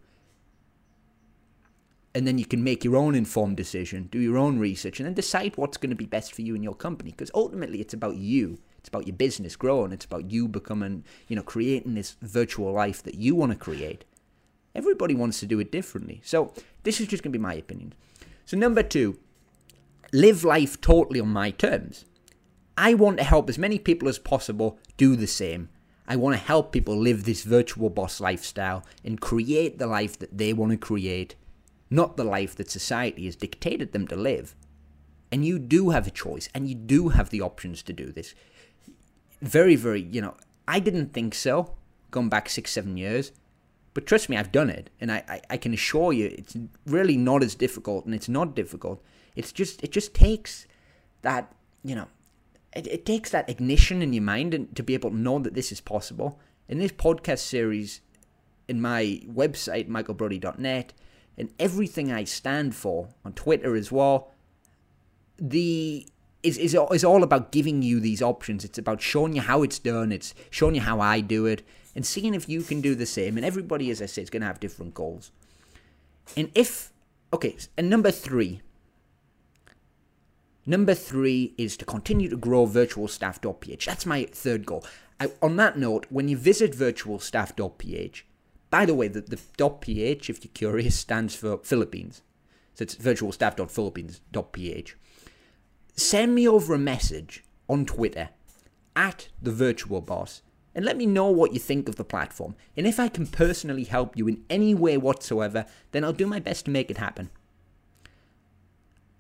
And 2.15 2.27
then 2.27 2.39
you 2.39 2.47
can 2.47 2.63
make 2.63 2.85
your 2.85 2.97
own 2.97 3.15
informed 3.15 3.57
decision, 3.57 4.09
do 4.11 4.19
your 4.19 4.37
own 4.37 4.59
research, 4.59 5.01
and 5.01 5.07
then 5.07 5.15
decide 5.15 5.57
what's 5.57 5.77
going 5.77 5.91
to 5.91 5.97
be 5.97 6.07
best 6.07 6.35
for 6.35 6.43
you 6.43 6.55
and 6.55 6.63
your 6.63 6.75
company. 6.75 7.11
Because 7.11 7.31
ultimately, 7.35 7.81
it's 7.81 7.95
about 7.95 8.17
you. 8.17 8.59
It's 8.87 8.95
about 8.95 9.09
your 9.09 9.17
business 9.17 9.57
growing. 9.57 9.91
It's 9.91 10.05
about 10.05 10.31
you 10.31 10.47
becoming, 10.47 11.03
you 11.27 11.35
know, 11.35 11.43
creating 11.43 11.95
this 11.95 12.15
virtual 12.23 12.71
life 12.71 13.03
that 13.03 13.17
you 13.17 13.35
want 13.35 13.51
to 13.51 13.59
create. 13.59 14.05
Everybody 14.77 15.13
wants 15.13 15.41
to 15.41 15.47
do 15.47 15.59
it 15.59 15.73
differently. 15.73 16.21
So 16.23 16.55
this 16.85 17.01
is 17.01 17.09
just 17.09 17.25
going 17.25 17.33
to 17.33 17.39
be 17.39 17.43
my 17.43 17.55
opinion. 17.55 17.95
So 18.45 18.57
number 18.57 18.85
two, 18.85 19.19
live 20.13 20.45
life 20.45 20.81
totally 20.81 21.19
on 21.19 21.31
my 21.31 21.51
terms. 21.51 22.05
I 22.79 22.95
want 22.95 23.19
to 23.19 23.25
help 23.25 23.49
as 23.49 23.59
many 23.59 23.81
people 23.81 24.09
as 24.09 24.21
possible 24.21 24.79
do 24.97 25.17
the 25.17 25.27
same. 25.27 25.69
I 26.07 26.15
want 26.15 26.37
to 26.37 26.45
help 26.45 26.71
people 26.71 26.97
live 26.97 27.25
this 27.25 27.43
virtual 27.43 27.91
boss 27.91 28.21
lifestyle 28.21 28.85
and 29.05 29.21
create 29.21 29.81
the 29.81 29.89
life 29.89 30.17
that 30.21 30.39
they 30.39 30.53
want 30.53 30.71
to 30.71 30.79
create, 30.79 31.35
not 31.91 32.17
the 32.17 32.23
life 32.23 32.55
that 32.55 32.71
society 32.71 33.25
has 33.25 33.35
dictated 33.35 33.91
them 33.91 34.07
to 34.07 34.15
live. 34.15 34.55
And 35.33 35.45
you 35.45 35.59
do 35.59 35.91
have 35.91 36.07
a 36.07 36.13
choice 36.13 36.49
and 36.55 36.69
you 36.69 36.77
do 36.77 37.09
have 37.09 37.31
the 37.31 37.43
options 37.43 37.83
to 37.83 37.93
do 37.93 38.13
this 38.13 38.33
very, 39.43 39.77
very, 39.77 40.03
you 40.03 40.21
know, 40.21 40.35
I 40.67 40.81
didn't 40.81 41.13
think 41.13 41.35
so 41.35 41.75
going 42.11 42.29
back 42.29 42.49
six, 42.49 42.71
seven 42.71 42.97
years. 42.97 43.33
But 43.95 44.07
trust 44.07 44.29
me, 44.29 44.37
I've 44.37 44.53
done 44.53 44.69
it. 44.69 44.91
And 45.01 45.11
I, 45.11 45.25
I, 45.29 45.41
I 45.51 45.57
can 45.57 45.73
assure 45.73 46.13
you 46.13 46.27
it's 46.27 46.57
really 46.87 47.17
not 47.17 47.43
as 47.43 47.55
difficult 47.55 48.05
and 48.05 48.15
it's 48.15 48.29
not 48.29 48.55
difficult. 48.55 49.03
It's 49.35 49.53
just, 49.53 49.83
it 49.83 49.91
just 49.91 50.15
takes 50.15 50.67
that, 51.23 51.55
you 51.83 51.95
know, 51.95 52.09
it, 52.75 52.87
it 52.87 53.07
takes 53.07 53.31
that 53.31 53.49
ignition 53.49 54.03
in 54.03 54.13
your 54.13 54.23
mind 54.23 54.53
and 54.53 54.75
to 54.77 54.83
be 54.83 54.95
able 54.95 55.11
to 55.11 55.17
know 55.17 55.39
that 55.39 55.55
this 55.55 55.73
is 55.73 55.81
possible. 55.81 56.39
In 56.69 56.79
this 56.79 56.93
podcast 56.93 57.39
series, 57.39 58.01
in 58.69 58.81
my 58.81 59.23
website, 59.27 59.89
michaelbrody.net, 59.89 60.93
and 61.39 61.51
everything 61.59 62.13
I 62.13 62.25
stand 62.25 62.75
for 62.75 63.09
on 63.25 63.33
Twitter 63.35 63.77
as 63.77 63.93
well, 63.93 64.33
the 65.39 66.09
is, 66.43 66.59
is, 66.59 66.77
is 66.93 67.05
all 67.05 67.23
about 67.23 67.53
giving 67.53 67.83
you 67.83 68.01
these 68.01 68.23
options. 68.23 68.65
It's 68.65 68.79
about 68.79 69.01
showing 69.01 69.35
you 69.35 69.43
how 69.43 69.63
it's 69.63 69.79
done. 69.79 70.13
It's 70.13 70.35
showing 70.51 70.75
you 70.75 70.81
how 70.81 71.01
I 71.01 71.21
do 71.21 71.47
it 71.47 71.67
and 71.95 72.07
seeing 72.07 72.35
if 72.35 72.49
you 72.49 72.63
can 72.63 72.81
do 72.81 72.95
the 72.95 73.07
same. 73.07 73.37
And 73.37 73.45
everybody, 73.45 73.91
as 73.91 74.03
I 74.03 74.07
say, 74.07 74.23
is 74.23 74.31
going 74.31 74.43
to 74.43 74.47
have 74.47 74.61
different 74.61 74.95
goals. 74.95 75.33
And 76.37 76.51
if, 76.55 76.93
okay, 77.33 77.57
and 77.77 77.89
number 77.89 78.11
three, 78.11 78.61
number 80.67 80.95
three 80.95 81.55
is 81.57 81.77
to 81.79 81.85
continue 81.85 82.29
to 82.29 82.37
grow 82.37 82.67
virtualstaff.ph. 82.67 83.87
That's 83.87 84.07
my 84.07 84.25
third 84.25 84.67
goal. 84.67 84.85
I, 85.19 85.31
on 85.41 85.57
that 85.57 85.79
note, 85.79 86.07
when 86.11 86.29
you 86.29 86.37
visit 86.37 86.73
virtualstaff.ph, 86.73 88.27
by 88.69 88.85
the 88.85 88.95
way, 88.95 89.09
the, 89.09 89.23
the 89.23 89.71
.ph, 89.81 90.29
if 90.29 90.45
you're 90.45 90.53
curious, 90.53 90.97
stands 90.97 91.35
for 91.35 91.59
Philippines. 91.59 92.21
So 92.75 92.83
it's 92.83 92.97
virtualstaff.philippines.ph 92.97 94.97
send 95.97 96.35
me 96.35 96.47
over 96.47 96.75
a 96.75 96.79
message 96.79 97.45
on 97.69 97.87
Twitter 97.87 98.31
at 98.95 99.29
the 99.43 99.53
virtual 99.53 100.01
boss 100.01 100.43
and 100.75 100.85
let 100.85 100.97
me 100.97 101.07
know 101.07 101.31
what 101.31 101.55
you 101.55 101.59
think 101.59 101.89
of 101.89 101.97
the 101.97 102.05
platform. 102.05 102.55
And 102.77 102.87
if 102.87 103.01
I 103.01 103.09
can 103.09 103.27
personally 103.27 103.85
help 103.85 104.17
you 104.17 104.29
in 104.29 104.45
any 104.51 104.75
way 104.75 104.99
whatsoever, 104.99 105.65
then 105.93 106.05
I'll 106.05 106.13
do 106.13 106.27
my 106.27 106.39
best 106.39 106.67
to 106.67 106.71
make 106.71 106.91
it 106.91 106.99
happen. 106.99 107.31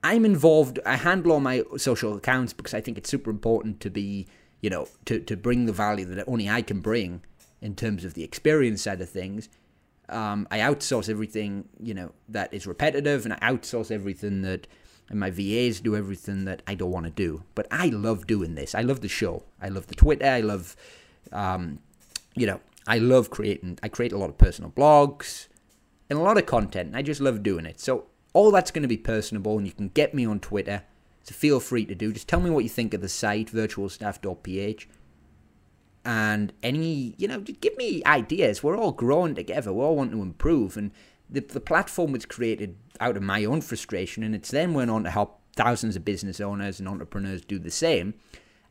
I'm 0.05 0.25
involved, 0.25 0.79
I 0.85 0.97
handle 0.97 1.33
all 1.33 1.41
my 1.41 1.63
social 1.79 2.15
accounts 2.15 2.53
because 2.53 2.75
I 2.75 2.81
think 2.81 2.99
it's 2.99 3.11
super 3.11 3.31
important 3.31 3.81
to 3.81 3.91
be, 3.91 4.27
you 4.61 4.71
know, 4.71 4.89
to, 5.07 5.19
to 5.21 5.37
bring 5.37 5.65
the 5.67 5.73
value 5.73 6.05
that 6.05 6.29
only 6.29 6.49
I 6.49 6.61
can 6.61 6.81
bring 6.81 7.23
in 7.63 7.75
terms 7.75 8.05
of 8.05 8.15
the 8.15 8.23
experience 8.23 8.83
side 8.83 9.01
of 9.01 9.09
things. 9.09 9.49
Um, 10.11 10.47
I 10.51 10.59
outsource 10.59 11.09
everything, 11.09 11.69
you 11.81 11.95
know, 11.95 12.13
that 12.29 12.53
is 12.53 12.67
repetitive 12.67 13.25
and 13.25 13.33
I 13.35 13.39
outsource 13.39 13.91
everything 13.91 14.43
that 14.43 14.69
and 15.09 15.21
my 15.21 15.31
VAs 15.31 15.81
do 15.81 15.95
everything 15.95 16.45
that 16.47 16.63
I 16.67 16.75
don't 16.75 16.91
want 16.91 17.07
to 17.07 17.13
do. 17.13 17.45
But 17.55 17.67
I 17.71 17.89
love 17.89 18.27
doing 18.27 18.55
this. 18.55 18.75
I 18.75 18.83
love 18.83 19.01
the 19.01 19.09
show. 19.09 19.45
I 19.61 19.69
love 19.69 19.87
the 19.87 19.95
Twitter. 19.95 20.27
I 20.27 20.41
love, 20.41 20.77
um, 21.33 21.79
you 22.35 22.47
know, 22.47 22.61
I 22.87 22.99
love 22.99 23.31
creating. 23.31 23.79
I 23.83 23.89
create 23.89 24.13
a 24.13 24.19
lot 24.19 24.31
of 24.31 24.39
personal 24.39 24.71
blogs 24.71 25.49
and 26.11 26.19
a 26.19 26.23
lot 26.23 26.39
of 26.39 26.47
content. 26.47 26.95
I 26.95 27.03
just 27.03 27.21
love 27.21 27.43
doing 27.43 27.67
it. 27.67 27.81
So 27.81 28.07
all 28.33 28.51
that's 28.51 28.71
going 28.71 28.83
to 28.83 28.89
be 28.89 28.97
personable, 28.97 29.57
and 29.57 29.67
you 29.67 29.73
can 29.73 29.89
get 29.89 30.13
me 30.15 30.27
on 30.27 30.41
Twitter. 30.41 30.83
So 31.23 31.35
feel 31.35 31.59
free 31.59 31.87
to 31.87 31.95
do. 31.95 32.13
Just 32.13 32.29
tell 32.29 32.41
me 32.41 32.51
what 32.51 32.65
you 32.65 32.71
think 32.71 32.95
of 32.95 33.01
the 33.01 33.09
site, 33.09 33.51
virtualstaff.ph. 33.51 34.89
And 36.05 36.53
any, 36.63 37.15
you 37.19 37.27
know, 37.27 37.41
give 37.41 37.77
me 37.77 38.03
ideas. 38.07 38.63
We're 38.63 38.77
all 38.77 38.93
growing 38.93 39.35
together. 39.35 39.73
We 39.73 39.83
all 39.83 39.97
want 39.97 40.13
to 40.13 40.23
improve. 40.23 40.77
And 40.77 40.93
the, 41.29 41.41
the 41.41 41.61
platform 41.61 42.13
was 42.13 42.25
created 42.27 42.77
out 43.01 43.17
of 43.17 43.23
my 43.23 43.45
own 43.45 43.61
frustration, 43.61 44.23
and 44.23 44.35
it's 44.35 44.51
then 44.51 44.75
went 44.75 44.91
on 44.91 45.05
to 45.05 45.11
help 45.11 45.41
thousands 45.55 45.97
of 45.97 46.05
business 46.05 46.41
owners 46.41 46.79
and 46.79 46.89
entrepreneurs 46.89 47.43
do 47.43 47.59
the 47.59 47.71
same. 47.71 48.15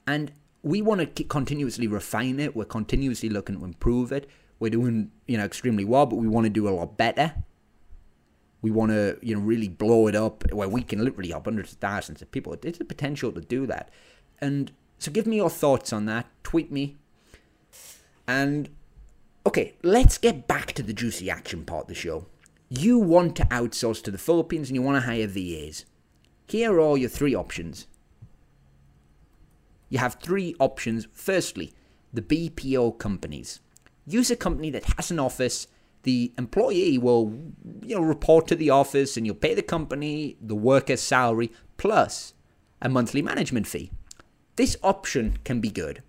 And 0.08 0.32
we 0.62 0.82
want 0.82 1.16
to 1.16 1.24
continuously 1.24 1.88
refine 1.88 2.40
it. 2.40 2.56
We're 2.56 2.66
continuously 2.66 3.30
looking 3.30 3.60
to 3.60 3.66
improve 3.66 4.12
it. 4.12 4.30
We're 4.60 4.72
doing, 4.72 5.12
you 5.28 5.38
know, 5.38 5.46
extremely 5.46 5.86
well, 5.86 6.06
but 6.06 6.16
we 6.16 6.28
want 6.28 6.46
to 6.46 6.50
do 6.50 6.68
a 6.68 6.72
lot 6.72 6.98
better. 6.98 7.34
we 8.66 8.72
want 8.72 8.92
to 8.92 9.16
you 9.22 9.36
know 9.36 9.42
really 9.42 9.68
blow 9.68 10.08
it 10.08 10.16
up 10.16 10.52
where 10.52 10.68
we 10.68 10.82
can 10.82 11.04
literally 11.04 11.30
help 11.30 11.46
hundreds 11.46 11.74
of 11.74 11.78
thousands 11.78 12.24
of 12.24 12.32
people. 12.32 12.56
There's 12.60 12.82
a 12.82 12.86
potential 12.86 13.32
to 13.32 13.42
do 13.42 13.68
that, 13.68 13.90
and 14.42 14.72
so 14.98 15.12
give 15.12 15.28
me 15.28 15.36
your 15.36 15.52
thoughts 15.52 15.94
on 15.94 16.06
that. 16.08 16.26
Tweet 16.44 16.72
me. 16.72 16.96
And 18.28 18.70
okay, 19.46 19.76
let's 19.84 20.18
get 20.18 20.48
back 20.48 20.74
to 20.74 20.82
the 20.82 20.94
juicy 20.94 21.30
action 21.30 21.64
part 21.64 21.84
of 21.84 21.88
the 21.90 21.94
show. 21.94 22.26
You 22.77 23.00
want 23.00 23.36
to 23.38 23.46
outsource 23.46 24.03
to 24.03 24.12
the 24.12 24.17
Philippines 24.17 24.70
and 24.70 24.75
you 24.75 24.82
want 24.82 25.01
to 25.01 25.08
hire 25.08 25.27
VAs. 25.27 25.86
Here 26.48 26.74
are 26.74 26.79
all 26.79 26.98
your 26.98 27.10
three 27.10 27.36
options. 27.36 27.88
You 29.89 30.00
have 30.00 30.15
three 30.15 30.55
options. 30.60 31.08
Firstly, 31.13 31.74
the 32.13 32.22
BPO 32.22 32.98
companies. 32.98 33.60
Use 34.05 34.29
a 34.29 34.36
company 34.36 34.70
that 34.72 34.86
has 34.98 35.12
an 35.12 35.20
office. 35.20 35.67
The 36.03 36.34
employee 36.38 36.98
will, 36.98 37.34
you 37.82 37.96
know, 37.96 38.01
report 38.01 38.48
to 38.48 38.55
the 38.55 38.70
office, 38.70 39.17
and 39.17 39.25
you'll 39.25 39.36
pay 39.36 39.53
the 39.53 39.63
company 39.63 40.38
the 40.41 40.55
worker's 40.55 41.01
salary 41.01 41.51
plus 41.77 42.34
a 42.82 42.89
monthly 42.89 43.22
management 43.22 43.67
fee. 43.67 43.91
This 44.55 44.77
option 44.84 45.38
can 45.44 45.60
be 45.62 45.70
good 45.70 46.03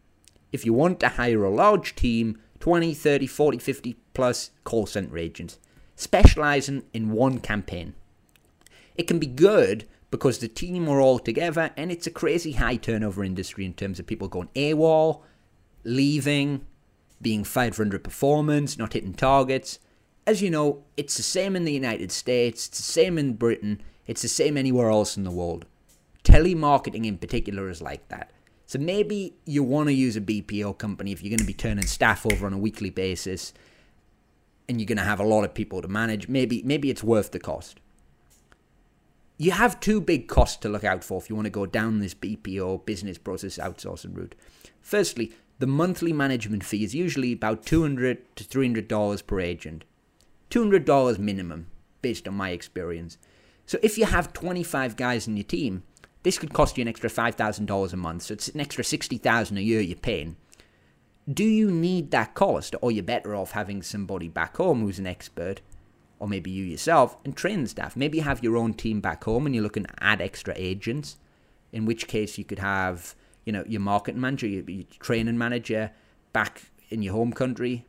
if 0.52 0.64
you 0.64 0.72
want 0.72 1.00
to 1.00 1.10
hire 1.10 1.44
a 1.44 1.50
large 1.50 1.94
team 1.94 2.38
20, 2.60 2.94
30, 2.94 3.26
40, 3.26 3.58
50 3.58 3.96
plus 4.14 4.50
call 4.64 4.86
center 4.86 5.18
agents 5.18 5.58
specializing 5.96 6.84
in 6.92 7.10
one 7.10 7.40
campaign. 7.40 7.94
It 8.94 9.06
can 9.06 9.18
be 9.18 9.26
good 9.26 9.86
because 10.10 10.38
the 10.38 10.48
team 10.48 10.88
are 10.88 11.00
all 11.00 11.18
together 11.18 11.70
and 11.76 11.90
it's 11.90 12.06
a 12.06 12.10
crazy 12.10 12.52
high 12.52 12.76
turnover 12.76 13.24
industry 13.24 13.64
in 13.64 13.74
terms 13.74 13.98
of 13.98 14.06
people 14.06 14.28
going 14.28 14.48
AWOL, 14.54 15.22
leaving, 15.84 16.64
being 17.20 17.44
fired 17.44 17.74
for 17.74 17.84
underperformance, 17.84 18.78
not 18.78 18.92
hitting 18.92 19.14
targets. 19.14 19.78
As 20.26 20.42
you 20.42 20.50
know, 20.50 20.84
it's 20.96 21.16
the 21.16 21.22
same 21.22 21.56
in 21.56 21.64
the 21.64 21.72
United 21.72 22.12
States, 22.12 22.68
it's 22.68 22.78
the 22.78 22.84
same 22.84 23.18
in 23.18 23.34
Britain, 23.34 23.82
it's 24.06 24.22
the 24.22 24.28
same 24.28 24.56
anywhere 24.56 24.90
else 24.90 25.16
in 25.16 25.24
the 25.24 25.30
world. 25.30 25.66
Telemarketing 26.24 27.06
in 27.06 27.18
particular 27.18 27.68
is 27.68 27.80
like 27.80 28.08
that. 28.08 28.32
So 28.66 28.80
maybe 28.80 29.34
you 29.44 29.62
want 29.62 29.88
to 29.88 29.92
use 29.92 30.16
a 30.16 30.20
BPO 30.20 30.78
company 30.78 31.12
if 31.12 31.22
you're 31.22 31.30
going 31.30 31.38
to 31.38 31.44
be 31.44 31.54
turning 31.54 31.86
staff 31.86 32.26
over 32.26 32.46
on 32.46 32.52
a 32.52 32.58
weekly 32.58 32.90
basis 32.90 33.52
and 34.68 34.80
you're 34.80 34.86
going 34.86 34.98
to 34.98 35.04
have 35.04 35.20
a 35.20 35.24
lot 35.24 35.44
of 35.44 35.54
people 35.54 35.82
to 35.82 35.88
manage. 35.88 36.28
Maybe 36.28 36.62
maybe 36.64 36.90
it's 36.90 37.04
worth 37.04 37.32
the 37.32 37.38
cost. 37.38 37.80
You 39.38 39.52
have 39.52 39.80
two 39.80 40.00
big 40.00 40.28
costs 40.28 40.56
to 40.58 40.68
look 40.68 40.84
out 40.84 41.04
for 41.04 41.20
if 41.20 41.28
you 41.28 41.36
want 41.36 41.46
to 41.46 41.50
go 41.50 41.66
down 41.66 41.98
this 41.98 42.14
BPO 42.14 42.86
business 42.86 43.18
process 43.18 43.58
outsourcing 43.58 44.16
route. 44.16 44.34
Firstly, 44.80 45.32
the 45.58 45.66
monthly 45.66 46.12
management 46.12 46.64
fee 46.64 46.84
is 46.84 46.94
usually 46.94 47.32
about 47.32 47.66
200 47.66 48.36
to 48.36 48.44
$300 48.44 49.26
per 49.26 49.40
agent. 49.40 49.84
$200 50.50 51.18
minimum, 51.18 51.66
based 52.02 52.26
on 52.28 52.34
my 52.34 52.50
experience. 52.50 53.18
So 53.66 53.78
if 53.82 53.98
you 53.98 54.06
have 54.06 54.32
25 54.32 54.96
guys 54.96 55.26
in 55.26 55.36
your 55.36 55.44
team, 55.44 55.82
this 56.22 56.38
could 56.38 56.52
cost 56.52 56.78
you 56.78 56.82
an 56.82 56.88
extra 56.88 57.10
$5,000 57.10 57.92
a 57.92 57.96
month, 57.96 58.22
so 58.22 58.34
it's 58.34 58.48
an 58.48 58.60
extra 58.60 58.84
60000 58.84 59.56
a 59.56 59.60
year 59.60 59.80
you're 59.80 59.96
paying. 59.96 60.36
Do 61.32 61.44
you 61.44 61.70
need 61.70 62.10
that 62.12 62.34
cost, 62.34 62.76
or 62.80 62.92
you're 62.92 63.02
better 63.02 63.34
off 63.34 63.52
having 63.52 63.82
somebody 63.82 64.28
back 64.28 64.56
home 64.56 64.80
who's 64.80 64.98
an 64.98 65.06
expert, 65.06 65.60
or 66.18 66.28
maybe 66.28 66.50
you 66.50 66.64
yourself, 66.64 67.16
and 67.24 67.36
train 67.36 67.62
the 67.62 67.68
staff? 67.68 67.96
Maybe 67.96 68.18
you 68.18 68.24
have 68.24 68.42
your 68.42 68.56
own 68.56 68.74
team 68.74 69.00
back 69.00 69.24
home 69.24 69.46
and 69.46 69.54
you're 69.54 69.64
looking 69.64 69.84
to 69.84 69.94
add 70.04 70.20
extra 70.20 70.54
agents, 70.56 71.16
in 71.72 71.84
which 71.84 72.06
case 72.06 72.38
you 72.38 72.44
could 72.44 72.60
have, 72.60 73.14
you 73.44 73.52
know, 73.52 73.64
your 73.66 73.80
marketing 73.80 74.20
manager, 74.20 74.46
your, 74.46 74.64
your 74.70 74.84
training 75.00 75.36
manager 75.36 75.90
back 76.32 76.70
in 76.90 77.02
your 77.02 77.14
home 77.14 77.32
country, 77.32 77.86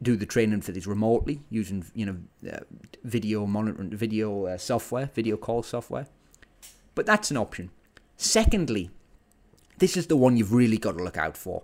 do 0.00 0.16
the 0.16 0.26
training 0.26 0.62
for 0.62 0.72
these 0.72 0.86
remotely 0.86 1.42
using, 1.50 1.84
you 1.94 2.06
know, 2.06 2.16
uh, 2.50 2.60
video 3.04 3.46
monitoring, 3.46 3.90
video 3.90 4.46
uh, 4.46 4.56
software, 4.56 5.10
video 5.14 5.36
call 5.36 5.62
software 5.62 6.06
but 6.94 7.06
that's 7.06 7.30
an 7.30 7.36
option. 7.36 7.70
Secondly, 8.16 8.90
this 9.78 9.96
is 9.96 10.06
the 10.06 10.16
one 10.16 10.36
you've 10.36 10.52
really 10.52 10.78
got 10.78 10.96
to 10.96 11.04
look 11.04 11.16
out 11.16 11.36
for. 11.36 11.62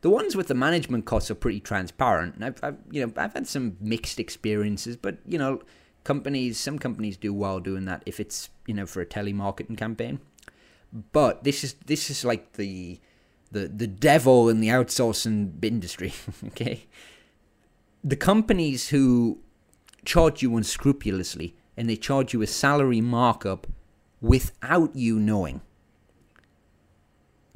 The 0.00 0.10
ones 0.10 0.36
with 0.36 0.48
the 0.48 0.54
management 0.54 1.06
costs 1.06 1.30
are 1.30 1.34
pretty 1.34 1.60
transparent. 1.60 2.36
And 2.36 2.44
I've, 2.44 2.60
I've, 2.62 2.76
you 2.90 3.04
know, 3.04 3.12
I've 3.16 3.34
had 3.34 3.48
some 3.48 3.76
mixed 3.80 4.20
experiences, 4.20 4.96
but 4.96 5.18
you 5.26 5.38
know, 5.38 5.62
companies, 6.04 6.58
some 6.58 6.78
companies 6.78 7.16
do 7.16 7.34
well 7.34 7.60
doing 7.60 7.84
that 7.86 8.02
if 8.06 8.20
it's 8.20 8.50
you 8.66 8.74
know 8.74 8.86
for 8.86 9.00
a 9.00 9.06
telemarketing 9.06 9.76
campaign. 9.76 10.20
But 11.12 11.44
this 11.44 11.64
is 11.64 11.74
this 11.86 12.10
is 12.10 12.24
like 12.24 12.52
the 12.52 13.00
the 13.50 13.68
the 13.68 13.86
devil 13.86 14.48
in 14.48 14.60
the 14.60 14.68
outsourcing 14.68 15.62
industry. 15.62 16.12
okay, 16.48 16.86
the 18.04 18.16
companies 18.16 18.88
who 18.88 19.38
charge 20.04 20.42
you 20.42 20.56
unscrupulously 20.56 21.54
and 21.76 21.88
they 21.88 21.96
charge 21.96 22.32
you 22.32 22.42
a 22.42 22.46
salary 22.46 23.00
markup 23.00 23.66
without 24.20 24.94
you 24.96 25.18
knowing. 25.18 25.60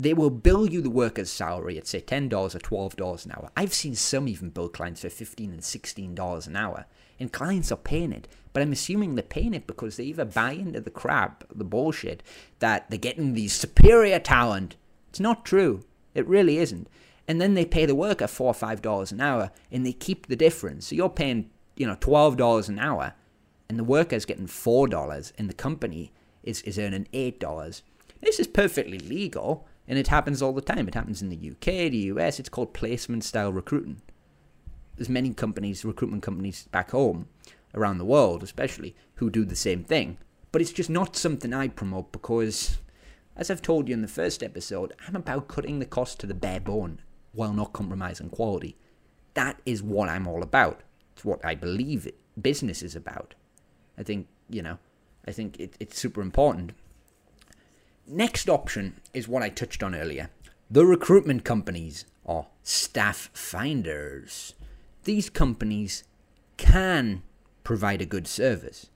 They 0.03 0.15
will 0.15 0.31
bill 0.31 0.69
you 0.69 0.83
the 0.83 0.91
worker's 0.91 1.31
salary 1.31 1.79
at 1.79 1.87
say 1.87 2.01
$10 2.01 2.33
or 2.33 2.59
$12 2.59 3.25
an 3.25 3.33
hour. 3.37 3.51
I've 3.57 3.73
seen 3.73 3.95
some 3.95 4.27
even 4.27 4.51
bill 4.51 4.69
clients 4.69 5.03
for 5.03 5.09
15 5.09 5.53
and 5.53 5.61
$16 5.61 6.47
an 6.49 6.57
hour. 6.57 6.87
And 7.21 7.33
clients 7.33 7.71
are 7.71 7.77
paying 7.77 8.11
it. 8.11 8.27
But 8.53 8.65
I'm 8.65 8.73
assuming 8.73 9.15
they're 9.15 9.23
paying 9.23 9.55
it 9.55 9.69
because 9.69 9.97
they 9.97 10.03
either 10.03 10.25
buy 10.25 10.55
into 10.55 10.81
the 10.81 10.91
crap, 10.91 11.45
the 11.55 11.63
bullshit, 11.63 12.25
that 12.59 12.91
they're 12.91 12.99
getting 12.99 13.35
these 13.35 13.53
superior 13.53 14.19
talent. 14.19 14.75
It's 15.09 15.21
not 15.21 15.45
true. 15.45 15.85
It 16.15 16.27
really 16.27 16.59
isn't. 16.59 16.89
And 17.29 17.41
then 17.41 17.55
they 17.55 17.65
pay 17.65 17.87
the 17.87 17.95
worker 17.95 18.27
four 18.27 18.49
or 18.49 18.55
five 18.55 18.83
dollars 18.83 19.13
an 19.13 19.21
hour 19.21 19.53
and 19.71 19.87
they 19.87 19.93
keep 19.93 20.27
the 20.27 20.35
difference. 20.35 20.89
So 20.89 20.97
you're 20.97 21.11
paying, 21.11 21.49
you 21.77 21.87
know, 21.87 21.97
twelve 22.01 22.37
dollars 22.37 22.69
an 22.69 22.81
hour 22.81 23.15
and 23.69 23.79
the 23.79 23.85
worker's 23.85 24.25
getting 24.25 24.49
four 24.49 24.89
dollars 24.89 25.33
and 25.39 25.49
the 25.49 25.55
company 25.55 26.13
is, 26.43 26.61
is 26.63 26.77
earning 26.77 27.07
$8. 27.13 27.83
This 28.21 28.41
is 28.41 28.49
perfectly 28.49 28.99
legal, 28.99 29.69
and 29.89 29.99
it 29.99 30.09
happens 30.09 30.41
all 30.41 30.53
the 30.53 30.61
time. 30.61 30.89
It 30.89 30.95
happens 30.95 31.23
in 31.23 31.29
the 31.29 31.51
UK, 31.51 31.91
the 31.91 32.11
US. 32.13 32.39
It's 32.39 32.49
called 32.49 32.75
placement 32.75 33.25
style 33.25 33.53
recruiting. 33.53 34.01
There's 34.97 35.09
many 35.09 35.33
companies, 35.33 35.85
recruitment 35.85 36.23
companies 36.23 36.69
back 36.71 36.91
home, 36.91 37.29
around 37.75 37.99
the 37.99 38.05
world 38.05 38.43
especially, 38.43 38.95
who 39.17 39.31
do 39.31 39.45
the 39.45 39.57
same 39.57 39.85
thing. 39.85 40.19
But 40.51 40.61
it's 40.61 40.73
just 40.73 40.91
not 40.91 41.17
something 41.17 41.53
I 41.55 41.69
promote 41.69 42.13
because, 42.13 42.79
as 43.37 43.51
I've 43.51 43.63
told 43.63 43.89
you 43.89 43.95
in 43.95 44.03
the 44.03 44.09
first 44.09 44.43
episode, 44.43 44.93
I'm 45.07 45.17
about 45.17 45.49
cutting 45.49 45.79
the 45.79 45.87
cost 45.87 46.21
to 46.21 46.27
the 46.27 46.35
bare 46.35 46.61
bone 46.61 47.01
while 47.33 47.55
not 47.55 47.73
compromising 47.73 48.29
quality. 48.29 48.77
That 49.35 49.61
is 49.65 49.83
what 49.83 50.11
I'm 50.11 50.29
all 50.29 50.43
about. 50.43 50.83
It's 51.15 51.25
what 51.25 51.43
I 51.45 51.55
believe 51.55 52.11
business 52.41 52.83
is 52.83 52.95
about. 52.95 53.35
I 53.97 54.03
think, 54.03 54.29
you 54.51 54.63
know, 54.63 54.79
I 55.27 55.33
think 55.33 55.59
it, 55.59 55.77
it's 55.81 55.99
super 55.99 56.21
important. 56.21 56.73
Next 58.07 58.49
option 58.49 59.01
is 59.15 59.29
what 59.29 59.43
I 59.43 59.49
touched 59.49 59.83
on 59.83 59.95
earlier 59.95 60.31
the 60.71 60.87
recruitment 60.87 61.45
companies 61.45 62.07
or 62.25 62.47
staff 62.63 63.29
finders. 63.35 64.55
These 65.05 65.29
companies 65.29 66.05
can 66.57 67.23
provide 67.63 68.01
a 68.01 68.07
good 68.07 68.27
service. 68.27 68.89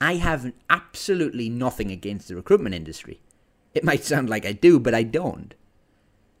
I 0.00 0.16
have 0.16 0.52
absolutely 0.70 1.48
nothing 1.48 1.90
against 1.90 2.28
the 2.28 2.36
recruitment 2.36 2.74
industry. 2.74 3.20
It 3.74 3.84
might 3.84 4.04
sound 4.04 4.30
like 4.30 4.46
I 4.46 4.52
do, 4.52 4.78
but 4.78 4.94
I 4.94 5.02
don't. 5.02 5.54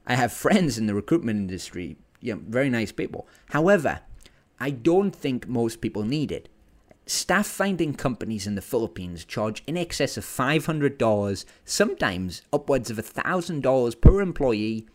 I 0.06 0.14
have 0.14 0.32
friends 0.32 0.78
in 0.78 0.86
the 0.86 0.94
recruitment 0.94 1.38
industry, 1.38 1.96
you 2.20 2.34
know, 2.34 2.42
very 2.46 2.70
nice 2.70 2.92
people. 2.92 3.26
However, 3.50 4.00
I 4.60 4.70
don't 4.70 5.14
think 5.14 5.48
most 5.48 5.80
people 5.80 6.04
need 6.04 6.30
it. 6.30 6.48
Staff 7.06 7.46
finding 7.46 7.92
companies 7.92 8.46
in 8.46 8.54
the 8.54 8.62
Philippines 8.62 9.26
charge 9.26 9.62
in 9.66 9.76
excess 9.76 10.16
of 10.16 10.24
$500, 10.24 11.44
sometimes 11.66 12.42
upwards 12.50 12.90
of 12.90 12.96
$1,000 12.96 14.00
per 14.00 14.20
employee. 14.22 14.86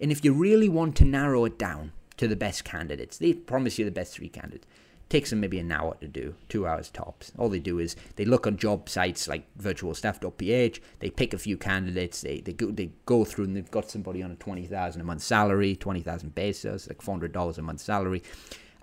And 0.00 0.10
if 0.10 0.24
you 0.24 0.32
really 0.32 0.70
want 0.70 0.96
to 0.96 1.04
narrow 1.04 1.44
it 1.44 1.58
down 1.58 1.92
to 2.16 2.26
the 2.26 2.36
best 2.36 2.64
candidates, 2.64 3.18
they 3.18 3.34
promise 3.34 3.78
you 3.78 3.84
the 3.84 3.90
best 3.90 4.14
three 4.14 4.30
candidates. 4.30 4.64
It 4.64 5.10
takes 5.10 5.28
them 5.28 5.40
maybe 5.40 5.58
an 5.58 5.70
hour 5.70 5.98
to 6.00 6.08
do, 6.08 6.36
two 6.48 6.66
hours 6.66 6.88
tops. 6.88 7.32
All 7.36 7.50
they 7.50 7.58
do 7.58 7.78
is 7.80 7.96
they 8.16 8.24
look 8.24 8.46
on 8.46 8.56
job 8.56 8.88
sites 8.88 9.28
like 9.28 9.46
virtualstaff.ph, 9.58 10.80
they 11.00 11.10
pick 11.10 11.34
a 11.34 11.38
few 11.38 11.58
candidates, 11.58 12.22
they, 12.22 12.40
they, 12.40 12.54
go, 12.54 12.70
they 12.70 12.92
go 13.04 13.26
through 13.26 13.44
and 13.44 13.56
they've 13.56 13.70
got 13.70 13.90
somebody 13.90 14.22
on 14.22 14.30
a 14.30 14.36
20000 14.36 15.00
a 15.02 15.04
month 15.04 15.20
salary, 15.20 15.76
20000 15.76 16.34
pesos, 16.34 16.88
like 16.88 17.02
$400 17.02 17.58
a 17.58 17.62
month 17.62 17.80
salary 17.80 18.22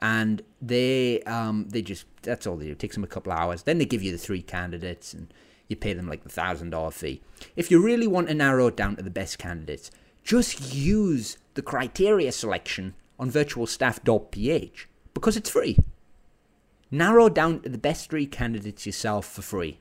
and 0.04 0.42
they 0.62 1.22
um, 1.22 1.70
they 1.70 1.82
just 1.82 2.06
that's 2.24 2.46
all 2.46 2.58
they 2.58 2.66
do. 2.66 2.72
It 2.74 2.80
takes 2.80 2.96
them 2.96 3.06
a 3.06 3.08
couple 3.08 3.32
of 3.32 3.40
hours. 3.40 3.64
Then 3.64 3.78
they 3.78 3.86
give 3.86 4.04
you 4.04 4.12
the 4.12 4.18
three 4.18 4.42
candidates, 4.42 5.14
and 5.14 5.34
you 5.70 5.78
pay 5.78 5.94
them 5.94 6.10
like 6.10 6.24
the 6.24 6.30
thousand 6.30 6.72
dollar 6.72 6.92
fee. 6.92 7.22
If 7.56 7.72
you 7.72 7.82
really 7.82 8.06
want 8.06 8.28
to 8.28 8.34
narrow 8.34 8.68
it 8.68 8.76
down 8.76 8.98
to 8.98 9.02
the 9.02 9.10
best 9.10 9.40
candidates, 9.40 9.92
just 10.22 10.74
use 10.74 11.38
the 11.54 11.62
criteria 11.62 12.34
selection 12.34 12.96
on 13.18 13.32
virtualstaff.ph 13.32 14.90
because 15.14 15.38
it's 15.38 15.50
free. 15.50 15.78
Narrow 16.92 17.30
down 17.30 17.62
to 17.62 17.70
the 17.70 17.78
best 17.78 18.10
three 18.10 18.26
candidates 18.26 18.86
yourself 18.86 19.26
for 19.26 19.42
free. 19.42 19.80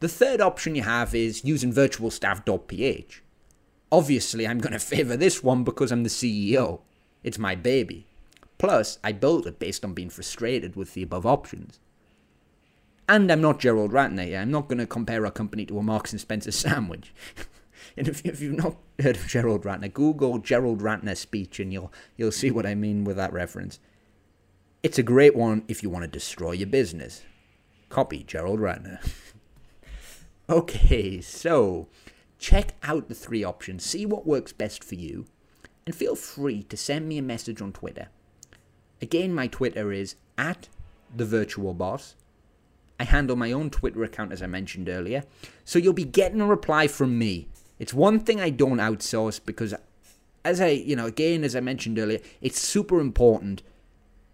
The 0.00 0.08
third 0.08 0.40
option 0.40 0.74
you 0.74 0.82
have 0.82 1.14
is 1.14 1.44
using 1.44 1.72
virtualstaff.ph. 1.72 3.22
Obviously, 3.92 4.48
I'm 4.48 4.58
going 4.58 4.72
to 4.80 4.80
favor 4.80 5.16
this 5.16 5.44
one 5.44 5.62
because 5.62 5.92
I'm 5.92 6.02
the 6.02 6.08
CEO. 6.08 6.80
It's 7.22 7.38
my 7.38 7.54
baby. 7.54 8.06
Plus, 8.60 8.98
I 9.02 9.12
built 9.12 9.46
it 9.46 9.58
based 9.58 9.86
on 9.86 9.94
being 9.94 10.10
frustrated 10.10 10.76
with 10.76 10.92
the 10.92 11.02
above 11.02 11.24
options. 11.24 11.80
And 13.08 13.32
I'm 13.32 13.40
not 13.40 13.58
Gerald 13.58 13.90
Ratner. 13.90 14.38
I'm 14.38 14.50
not 14.50 14.68
going 14.68 14.76
to 14.76 14.86
compare 14.86 15.24
our 15.24 15.30
company 15.30 15.64
to 15.64 15.78
a 15.78 15.82
Marks 15.82 16.12
and 16.12 16.20
Spencer 16.20 16.52
sandwich. 16.52 17.14
and 17.96 18.06
if, 18.06 18.22
if 18.22 18.42
you've 18.42 18.62
not 18.62 18.76
heard 18.98 19.16
of 19.16 19.26
Gerald 19.26 19.62
Ratner, 19.62 19.90
Google 19.90 20.36
Gerald 20.40 20.82
Ratner 20.82 21.16
speech, 21.16 21.58
and 21.58 21.72
you'll 21.72 21.90
you'll 22.18 22.30
see 22.30 22.50
what 22.50 22.66
I 22.66 22.74
mean 22.74 23.02
with 23.02 23.16
that 23.16 23.32
reference. 23.32 23.80
It's 24.82 24.98
a 24.98 25.02
great 25.02 25.34
one 25.34 25.64
if 25.66 25.82
you 25.82 25.88
want 25.88 26.02
to 26.02 26.08
destroy 26.08 26.52
your 26.52 26.68
business. 26.68 27.22
Copy 27.88 28.24
Gerald 28.24 28.60
Ratner. 28.60 29.00
okay, 30.50 31.22
so 31.22 31.88
check 32.38 32.74
out 32.82 33.08
the 33.08 33.14
three 33.14 33.42
options, 33.42 33.86
see 33.86 34.04
what 34.04 34.26
works 34.26 34.52
best 34.52 34.84
for 34.84 34.96
you, 34.96 35.24
and 35.86 35.94
feel 35.94 36.14
free 36.14 36.62
to 36.64 36.76
send 36.76 37.08
me 37.08 37.16
a 37.16 37.22
message 37.22 37.62
on 37.62 37.72
Twitter. 37.72 38.10
Again, 39.02 39.34
my 39.34 39.46
Twitter 39.46 39.92
is 39.92 40.16
at 40.36 40.68
the 41.14 41.24
virtual 41.24 41.74
boss. 41.74 42.14
I 42.98 43.04
handle 43.04 43.36
my 43.36 43.50
own 43.50 43.70
Twitter 43.70 44.04
account 44.04 44.32
as 44.32 44.42
I 44.42 44.46
mentioned 44.46 44.88
earlier, 44.88 45.24
so 45.64 45.78
you'll 45.78 45.94
be 45.94 46.04
getting 46.04 46.40
a 46.40 46.46
reply 46.46 46.86
from 46.86 47.18
me. 47.18 47.48
It's 47.78 47.94
one 47.94 48.20
thing 48.20 48.40
I 48.40 48.50
don't 48.50 48.76
outsource 48.76 49.40
because, 49.44 49.74
as 50.44 50.60
I, 50.60 50.68
you 50.68 50.96
know, 50.96 51.06
again, 51.06 51.42
as 51.42 51.56
I 51.56 51.60
mentioned 51.60 51.98
earlier, 51.98 52.20
it's 52.42 52.60
super 52.60 53.00
important. 53.00 53.62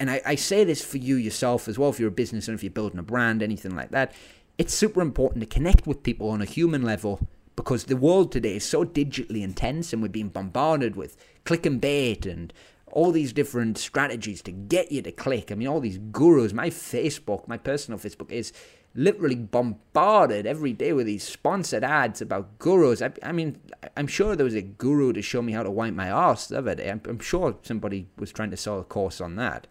And 0.01 0.11
I, 0.11 0.21
I 0.27 0.35
say 0.35 0.65
this 0.65 0.85
for 0.85 0.99
you 0.99 1.15
yourself 1.15 1.69
as 1.69 1.79
well, 1.79 1.91
if 1.91 2.01
you're 2.01 2.09
a 2.09 2.13
business 2.13 2.49
and 2.49 2.57
if 2.57 2.65
you're 2.65 2.73
building 2.73 2.99
a 2.99 3.05
brand, 3.05 3.41
anything 3.41 3.77
like 3.77 3.91
that. 3.91 4.13
It's 4.59 4.75
super 4.75 5.01
important 5.01 5.43
to 5.43 5.47
connect 5.47 5.87
with 5.87 6.03
people 6.03 6.29
on 6.31 6.43
a 6.43 6.47
human 6.47 6.83
level 6.83 7.21
because 7.55 7.85
the 7.85 7.97
world 7.97 8.33
today 8.33 8.57
is 8.57 8.65
so 8.65 8.85
digitally 8.85 9.43
intense 9.43 9.93
and 9.93 10.03
we're 10.03 10.09
being 10.09 10.29
bombarded 10.29 10.97
with 10.97 11.17
click 11.45 11.65
and 11.65 11.81
bait 11.81 12.27
and 12.27 12.53
all 12.97 13.13
these 13.13 13.35
different 13.35 13.77
strategies 13.77 14.41
to 14.41 14.51
get 14.51 14.91
you 14.91 15.03
to 15.03 15.13
click. 15.13 15.53
I 15.53 15.55
mean, 15.55 15.69
all 15.69 15.81
these 15.81 15.99
gurus. 15.99 16.55
My 16.55 16.71
Facebook, 16.71 17.47
my 17.47 17.59
personal 17.59 18.01
Facebook, 18.01 18.33
is 18.33 18.55
literally 18.95 19.35
bombarded 19.35 20.47
every 20.47 20.73
day 20.73 20.95
with 20.95 21.05
these 21.05 21.23
sponsored 21.23 21.85
ads 21.85 22.23
about 22.23 22.59
gurus. 22.59 23.03
I, 23.03 23.13
I 23.23 23.33
mean, 23.33 23.61
I'm 23.99 24.07
sure 24.07 24.35
there 24.35 24.45
was 24.45 24.55
a 24.55 24.63
guru 24.63 25.13
to 25.13 25.21
show 25.21 25.43
me 25.43 25.53
how 25.53 25.63
to 25.63 25.71
wipe 25.71 25.93
my 25.93 26.09
ass 26.09 26.47
the 26.47 26.57
other 26.57 26.75
day. 26.75 26.91
I'm, 26.91 27.03
I'm 27.07 27.19
sure 27.19 27.59
somebody 27.61 28.09
was 28.17 28.33
trying 28.33 28.51
to 28.51 28.57
sell 28.57 28.81
a 28.81 28.85
course 28.85 29.21
on 29.21 29.37
that. 29.37 29.67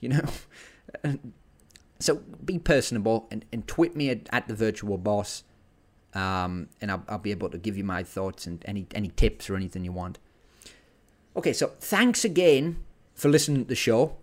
You 0.00 0.08
know. 0.08 0.24
so 2.00 2.22
be 2.42 2.58
personable 2.58 3.28
and, 3.30 3.44
and 3.52 3.68
tweet 3.68 3.94
me 3.94 4.08
at, 4.08 4.30
at 4.32 4.48
the 4.48 4.54
virtual 4.54 4.96
boss. 4.96 5.44
Um, 6.14 6.70
and 6.80 6.90
I'll, 6.90 7.04
I'll 7.06 7.18
be 7.18 7.32
able 7.32 7.50
to 7.50 7.58
give 7.58 7.76
you 7.76 7.84
my 7.84 8.02
thoughts 8.02 8.46
and 8.46 8.64
any 8.66 8.86
any 8.94 9.08
tips 9.08 9.50
or 9.50 9.56
anything 9.56 9.84
you 9.84 9.92
want. 9.92 10.18
Okay, 11.34 11.54
so 11.54 11.68
thanks 11.80 12.26
again 12.26 12.76
for 13.14 13.30
listening 13.30 13.62
to 13.62 13.68
the 13.68 13.74
show. 13.74 14.16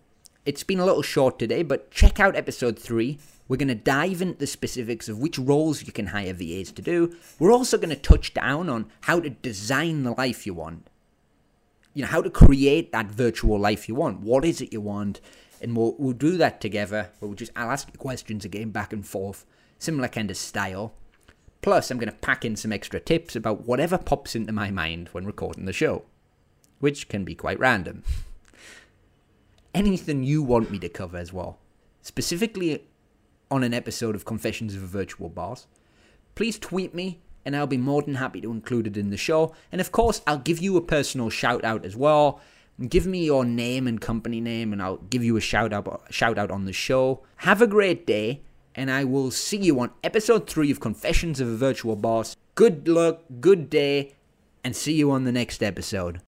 It's 0.46 0.62
been 0.62 0.78
a 0.78 0.84
little 0.84 1.02
short 1.02 1.40
today, 1.40 1.64
but 1.64 1.90
check 1.90 2.20
out 2.20 2.36
episode 2.36 2.78
three. 2.78 3.18
We're 3.48 3.56
going 3.56 3.66
to 3.66 3.74
dive 3.74 4.22
into 4.22 4.38
the 4.38 4.46
specifics 4.46 5.08
of 5.08 5.18
which 5.18 5.36
roles 5.36 5.82
you 5.84 5.92
can 5.92 6.06
hire 6.06 6.32
VAs 6.32 6.70
to 6.70 6.82
do. 6.82 7.16
We're 7.40 7.50
also 7.50 7.78
going 7.78 7.90
to 7.90 7.96
touch 7.96 8.32
down 8.32 8.68
on 8.68 8.86
how 9.00 9.18
to 9.18 9.28
design 9.28 10.04
the 10.04 10.12
life 10.12 10.46
you 10.46 10.54
want. 10.54 10.86
You 11.94 12.02
know, 12.02 12.08
how 12.08 12.22
to 12.22 12.30
create 12.30 12.92
that 12.92 13.06
virtual 13.06 13.58
life 13.58 13.88
you 13.88 13.96
want. 13.96 14.20
What 14.20 14.44
is 14.44 14.60
it 14.60 14.72
you 14.72 14.80
want? 14.80 15.20
And 15.60 15.76
we'll, 15.76 15.96
we'll 15.98 16.12
do 16.12 16.36
that 16.36 16.60
together. 16.60 17.10
We'll 17.20 17.34
just, 17.34 17.50
I'll 17.56 17.72
ask 17.72 17.88
you 17.92 17.98
questions 17.98 18.44
again 18.44 18.70
back 18.70 18.92
and 18.92 19.04
forth. 19.04 19.44
Similar 19.80 20.06
kind 20.06 20.30
of 20.30 20.36
style. 20.36 20.94
Plus, 21.60 21.90
I'm 21.90 21.98
going 21.98 22.08
to 22.08 22.16
pack 22.18 22.44
in 22.44 22.54
some 22.54 22.72
extra 22.72 23.00
tips 23.00 23.34
about 23.34 23.66
whatever 23.66 23.98
pops 23.98 24.36
into 24.36 24.52
my 24.52 24.70
mind 24.70 25.08
when 25.08 25.26
recording 25.26 25.64
the 25.64 25.72
show 25.72 26.04
which 26.80 27.08
can 27.08 27.24
be 27.24 27.34
quite 27.34 27.58
random. 27.58 28.02
Anything 29.72 30.24
you 30.24 30.42
want 30.42 30.70
me 30.70 30.78
to 30.80 30.88
cover 30.88 31.16
as 31.16 31.32
well, 31.32 31.58
specifically 32.02 32.84
on 33.50 33.62
an 33.62 33.72
episode 33.72 34.14
of 34.16 34.24
Confessions 34.24 34.74
of 34.74 34.82
a 34.82 34.86
Virtual 34.86 35.28
Boss, 35.28 35.66
please 36.34 36.58
tweet 36.58 36.94
me 36.94 37.20
and 37.44 37.56
I'll 37.56 37.66
be 37.66 37.76
more 37.76 38.02
than 38.02 38.16
happy 38.16 38.40
to 38.40 38.50
include 38.50 38.86
it 38.86 38.96
in 38.96 39.10
the 39.10 39.16
show. 39.16 39.54
And 39.72 39.80
of 39.80 39.92
course, 39.92 40.22
I'll 40.26 40.38
give 40.38 40.58
you 40.58 40.76
a 40.76 40.82
personal 40.82 41.30
shout 41.30 41.64
out 41.64 41.84
as 41.84 41.96
well. 41.96 42.40
Give 42.88 43.06
me 43.06 43.24
your 43.24 43.44
name 43.44 43.86
and 43.86 44.00
company 44.00 44.40
name, 44.40 44.72
and 44.72 44.82
I'll 44.82 44.96
give 44.96 45.22
you 45.22 45.36
a 45.36 45.40
shout 45.40 45.72
out, 45.72 46.02
shout 46.10 46.38
out 46.38 46.50
on 46.50 46.64
the 46.64 46.72
show. 46.72 47.22
Have 47.36 47.60
a 47.60 47.66
great 47.66 48.06
day, 48.06 48.40
and 48.74 48.90
I 48.90 49.04
will 49.04 49.30
see 49.30 49.58
you 49.58 49.80
on 49.80 49.90
episode 50.02 50.48
3 50.48 50.70
of 50.70 50.80
Confessions 50.80 51.40
of 51.40 51.48
a 51.48 51.56
Virtual 51.56 51.96
Boss. 51.96 52.36
Good 52.54 52.88
luck, 52.88 53.22
good 53.40 53.68
day, 53.68 54.14
and 54.64 54.74
see 54.74 54.94
you 54.94 55.10
on 55.10 55.24
the 55.24 55.32
next 55.32 55.62
episode. 55.62 56.18